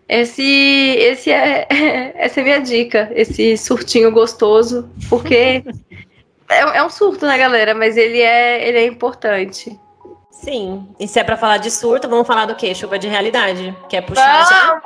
[0.08, 1.66] Esse, esse é,
[2.16, 5.62] essa é a minha dica, esse surtinho gostoso, porque
[6.48, 7.74] é, é um surto, né, galera?
[7.74, 9.78] Mas ele é, ele é importante.
[10.42, 10.88] Sim.
[10.98, 12.74] E se é para falar de surto, vamos falar do quê?
[12.74, 13.76] Chuva de realidade.
[13.88, 14.82] Quer puxar já?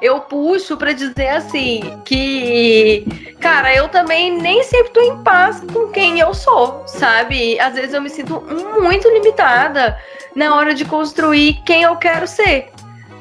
[0.00, 3.06] Eu puxo para dizer assim que,
[3.40, 7.60] cara, eu também nem sempre tô em paz com quem eu sou, sabe?
[7.60, 8.40] Às vezes eu me sinto
[8.80, 9.98] muito limitada
[10.34, 12.70] na hora de construir quem eu quero ser.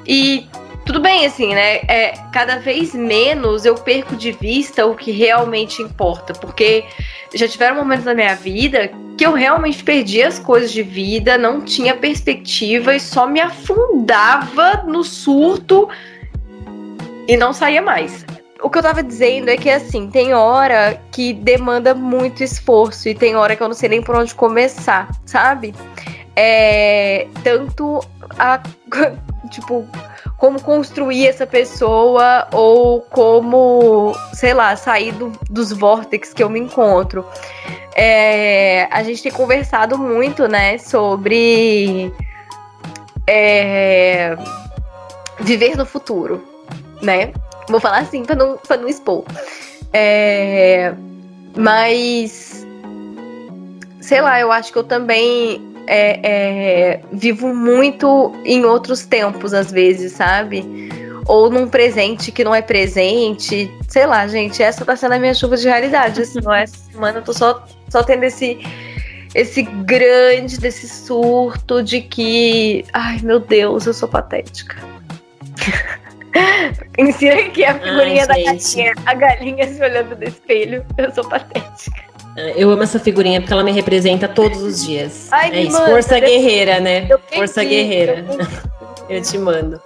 [0.07, 0.47] E
[0.85, 1.77] tudo bem, assim, né?
[1.87, 6.85] É, cada vez menos eu perco de vista o que realmente importa, porque
[7.33, 11.61] já tiveram momentos na minha vida que eu realmente perdi as coisas de vida, não
[11.61, 15.87] tinha perspectiva e só me afundava no surto
[17.27, 18.25] e não saía mais.
[18.61, 23.15] O que eu tava dizendo é que, assim, tem hora que demanda muito esforço e
[23.15, 25.73] tem hora que eu não sei nem por onde começar, sabe?
[26.35, 28.01] É, tanto
[28.37, 28.61] a.
[29.51, 29.87] Tipo,
[30.45, 36.59] como construir essa pessoa ou como, sei lá, sair do, dos vórtices que eu me
[36.59, 37.25] encontro.
[37.95, 42.13] É, a gente tem conversado muito, né, sobre
[43.25, 44.37] é,
[45.39, 46.47] viver no futuro,
[47.01, 47.33] né?
[47.67, 49.23] Vou falar assim para não, pra não expor.
[49.91, 50.93] É,
[51.57, 52.67] mas,
[53.99, 59.71] sei lá, eu acho que eu também é, é, vivo muito em outros tempos, às
[59.71, 60.89] vezes, sabe?
[61.27, 63.71] Ou num presente que não é presente.
[63.87, 66.21] Sei lá, gente, essa tá sendo a minha chuva de realidade.
[66.21, 68.59] Assim, essa semana eu tô só, só tendo esse,
[69.33, 72.85] esse grande, desse surto de que.
[72.93, 74.77] Ai, meu Deus, eu sou patética.
[76.97, 78.93] Insira aqui a figurinha Ai, da galinha.
[79.05, 80.85] A galinha se olhando no espelho.
[80.97, 82.14] Eu sou patética.
[82.37, 85.27] Ah, eu amo essa figurinha porque ela me representa todos os dias.
[85.31, 87.07] Ai, é isso, força guerreira, né?
[87.33, 88.25] Força guerreira.
[89.09, 89.81] Eu, eu te mando.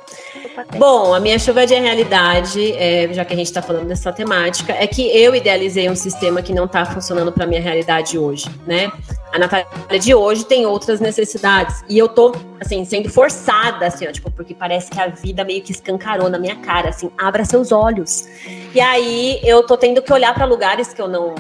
[0.78, 4.74] Bom, a minha chuva de realidade, é, já que a gente está falando dessa temática,
[4.74, 8.92] é que eu idealizei um sistema que não está funcionando para minha realidade hoje, né?
[9.32, 9.68] A Natália
[10.00, 14.54] de hoje tem outras necessidades e eu tô assim sendo forçada, assim, ó, tipo, porque
[14.54, 18.28] parece que a vida meio que escancarou na minha cara, assim, abra seus olhos.
[18.74, 21.36] E aí eu tô tendo que olhar para lugares que eu não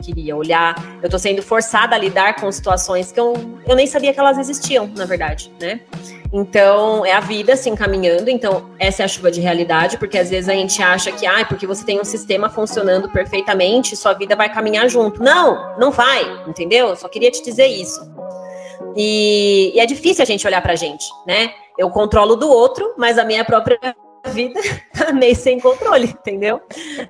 [0.00, 0.74] queria olhar.
[1.02, 3.34] Eu tô sendo forçada a lidar com situações que eu,
[3.66, 5.80] eu nem sabia que elas existiam, na verdade, né?
[6.32, 8.30] Então, é a vida se encaminhando.
[8.30, 11.44] Então, essa é a chuva de realidade, porque às vezes a gente acha que, ah,
[11.44, 15.22] porque você tem um sistema funcionando perfeitamente, sua vida vai caminhar junto.
[15.22, 16.94] Não, não vai, entendeu?
[16.94, 18.00] Só queria te dizer isso.
[18.96, 21.52] E, e é difícil a gente olhar pra gente, né?
[21.76, 23.78] Eu controlo do outro, mas a minha própria
[24.26, 24.60] vida
[24.92, 26.60] tá meio sem controle, entendeu?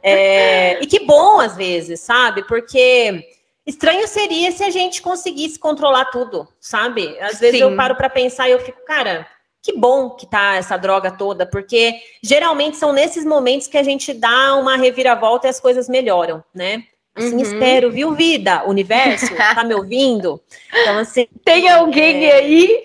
[0.03, 2.47] É, e que bom, às vezes, sabe?
[2.47, 3.25] Porque
[3.67, 7.17] Estranho seria se a gente conseguisse controlar tudo, sabe?
[7.21, 7.65] Às vezes Sim.
[7.65, 9.27] eu paro para pensar e eu fico, cara,
[9.63, 14.13] que bom que tá essa droga toda, porque geralmente são nesses momentos que a gente
[14.13, 16.85] dá uma reviravolta e as coisas melhoram, né?
[17.15, 17.43] Assim uhum.
[17.43, 18.65] espero, viu, vida?
[18.65, 20.41] Universo, tá me ouvindo?
[20.73, 21.27] Então, assim.
[21.45, 22.33] Tem alguém é...
[22.35, 22.85] aí?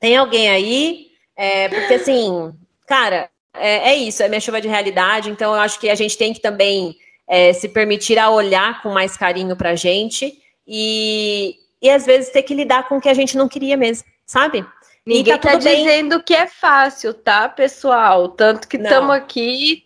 [0.00, 1.06] Tem alguém aí?
[1.36, 2.52] É, porque, assim,
[2.86, 6.16] cara, é, é, isso, é minha chuva de realidade, então eu acho que a gente
[6.16, 6.96] tem que também
[7.28, 12.30] é, se permitir a olhar com mais carinho para a gente e, e às vezes
[12.30, 14.64] ter que lidar com o que a gente não queria mesmo, sabe?
[15.04, 18.28] Ninguém tá, tá dizendo que é fácil, tá, pessoal?
[18.28, 19.84] Tanto que estamos aqui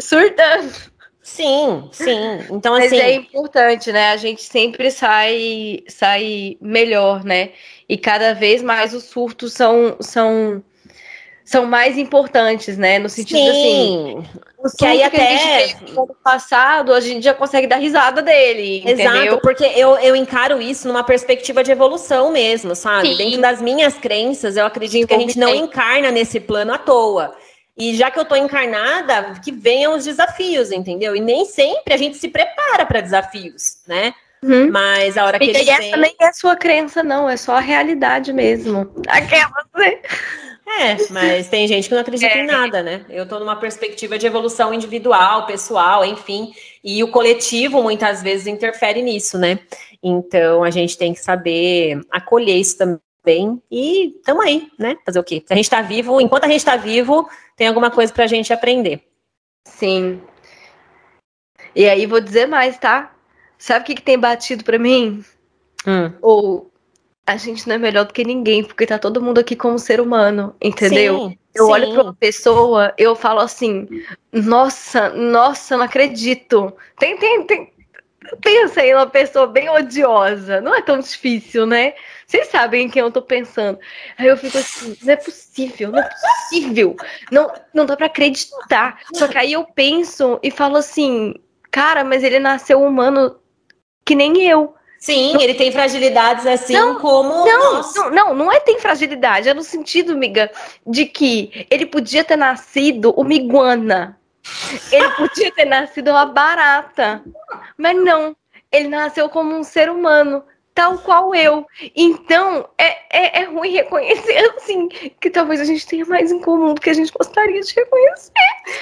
[0.00, 0.72] surtando.
[1.22, 2.46] Sim, sim.
[2.50, 3.02] Então, Mas assim.
[3.02, 4.12] é importante, né?
[4.12, 7.50] A gente sempre sai, sai melhor, né?
[7.88, 10.64] E cada vez mais os surtos são, são
[11.48, 12.98] são mais importantes, né?
[12.98, 14.18] No sentido assim, Sim.
[14.18, 14.40] assim.
[14.58, 18.82] O que aí até no ano passado a gente já consegue dar risada dele.
[18.84, 19.40] Exato, entendeu?
[19.40, 23.08] porque eu, eu encaro isso numa perspectiva de evolução mesmo, sabe?
[23.08, 23.16] Sim.
[23.16, 27.34] Dentro das minhas crenças, eu acredito que a gente não encarna nesse plano à toa.
[27.78, 31.16] E já que eu tô encarnada, que venham os desafios, entendeu?
[31.16, 34.12] E nem sempre a gente se prepara para desafios, né?
[34.42, 34.70] Uhum.
[34.70, 35.96] Mas a hora que ele essa vem...
[35.96, 38.92] nem é sua crença, não, é só a realidade mesmo.
[39.08, 39.98] Aquela, né?
[40.68, 42.40] É, mas tem gente que não acredita é.
[42.40, 43.04] em nada, né?
[43.08, 46.52] Eu estou numa perspectiva de evolução individual, pessoal, enfim,
[46.84, 49.58] e o coletivo muitas vezes interfere nisso, né?
[50.02, 54.96] Então a gente tem que saber acolher isso também e estamos aí, né?
[55.04, 55.42] Fazer o quê?
[55.46, 58.28] Se a gente está vivo, enquanto a gente está vivo, tem alguma coisa para a
[58.28, 59.02] gente aprender.
[59.64, 60.20] Sim.
[61.74, 63.14] E aí vou dizer mais, tá?
[63.56, 65.24] Sabe o que, que tem batido para mim?
[65.86, 66.12] Hum.
[66.20, 66.70] Ou
[67.28, 70.00] a gente não é melhor do que ninguém, porque tá todo mundo aqui como ser
[70.00, 71.28] humano, entendeu?
[71.28, 71.72] Sim, eu sim.
[71.72, 73.86] olho pra uma pessoa, eu falo assim,
[74.32, 76.72] nossa, nossa, não acredito.
[76.98, 77.70] Tem, tem, tem.
[78.40, 80.62] Pensa em uma pessoa bem odiosa.
[80.62, 81.92] Não é tão difícil, né?
[82.26, 83.78] Vocês sabem em quem eu tô pensando.
[84.16, 86.96] Aí eu fico assim, não é possível, não é possível.
[87.30, 89.00] Não, não dá para acreditar.
[89.12, 91.34] Só que aí eu penso e falo assim,
[91.70, 93.38] cara, mas ele nasceu humano
[94.02, 94.77] que nem eu.
[94.98, 97.46] Sim, não, ele tem fragilidades assim não, como.
[97.46, 97.94] Não, nós.
[97.94, 100.50] não, não, não é tem fragilidade, é no sentido, amiga,
[100.86, 104.18] de que ele podia ter nascido uma iguana.
[104.90, 107.22] Ele podia ter nascido uma barata.
[107.76, 108.34] Mas não,
[108.72, 110.42] ele nasceu como um ser humano,
[110.74, 111.66] tal qual eu.
[111.94, 116.74] Então, é, é, é ruim reconhecer, assim, que talvez a gente tenha mais em comum
[116.74, 118.32] do que a gente gostaria de reconhecer.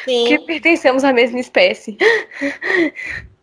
[0.05, 0.25] Sim.
[0.27, 1.97] Que pertencemos à mesma espécie.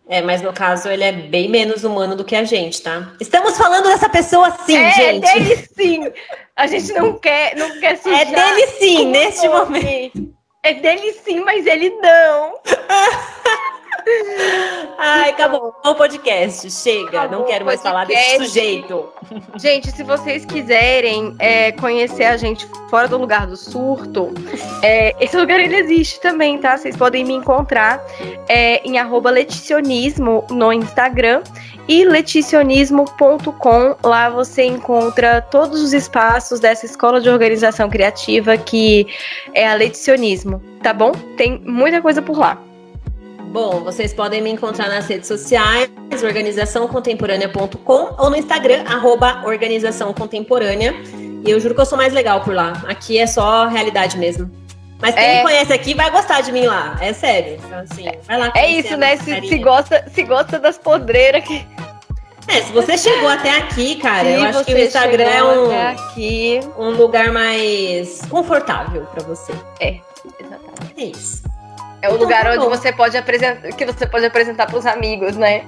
[0.08, 3.14] É, mas no caso ele é bem menos humano do que a gente, tá?
[3.22, 5.28] Estamos falando dessa pessoa sim, é, gente.
[5.28, 6.12] É dele sim.
[6.56, 8.22] A gente não quer, não quer sujar.
[8.22, 10.34] É dele sim, neste momento.
[10.62, 12.60] É dele sim, mas ele não.
[14.97, 16.70] Ai, acabou o podcast.
[16.70, 19.10] Chega, acabou não quero mais falar desse sujeito.
[19.58, 24.34] Gente, se vocês quiserem é, conhecer a gente fora do lugar do surto,
[24.82, 26.78] é, esse lugar ele existe também, tá?
[26.78, 28.01] Vocês podem me encontrar
[28.47, 28.97] é, em
[29.32, 31.41] leticionismo no Instagram
[31.88, 33.95] e leticionismo.com.
[34.04, 39.08] Lá você encontra todos os espaços dessa escola de organização criativa que
[39.54, 41.12] é a Leticionismo, tá bom?
[41.38, 42.62] Tem muita coisa por lá.
[43.54, 45.88] Bom, vocês podem me encontrar nas redes sociais,
[46.24, 50.91] organizaçãocontemporânea.com ou no Instagram, arroba organização contemporânea.
[51.45, 52.82] E eu juro que eu sou mais legal por lá.
[52.88, 54.49] Aqui é só realidade mesmo.
[54.99, 55.38] Mas quem é...
[55.38, 56.97] me conhece aqui vai gostar de mim lá.
[56.99, 57.60] É sério.
[57.64, 58.51] Então, assim, vai lá.
[58.56, 59.18] É isso, né?
[59.18, 61.64] Se, se, gosta, se gosta das podreiras que.
[62.47, 65.89] É, se você chegou até aqui, cara, se eu acho que o Instagram é um,
[65.89, 66.60] aqui...
[66.76, 69.54] um lugar mais confortável para você.
[69.80, 69.99] É,
[70.39, 70.93] exatamente.
[70.97, 71.53] É isso.
[72.04, 75.66] É o lugar onde você pode apresentar, que você pode apresentar para os amigos, né?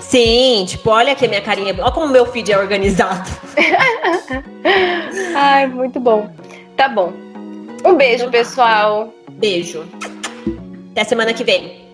[0.00, 1.74] Sim, tipo, olha aqui a minha carinha.
[1.80, 3.28] Olha como meu feed é organizado.
[5.34, 6.32] Ai, muito bom.
[6.76, 7.12] Tá bom.
[7.84, 8.38] Um beijo, então tá.
[8.38, 9.12] pessoal.
[9.32, 9.84] Beijo.
[10.92, 11.89] Até semana que vem.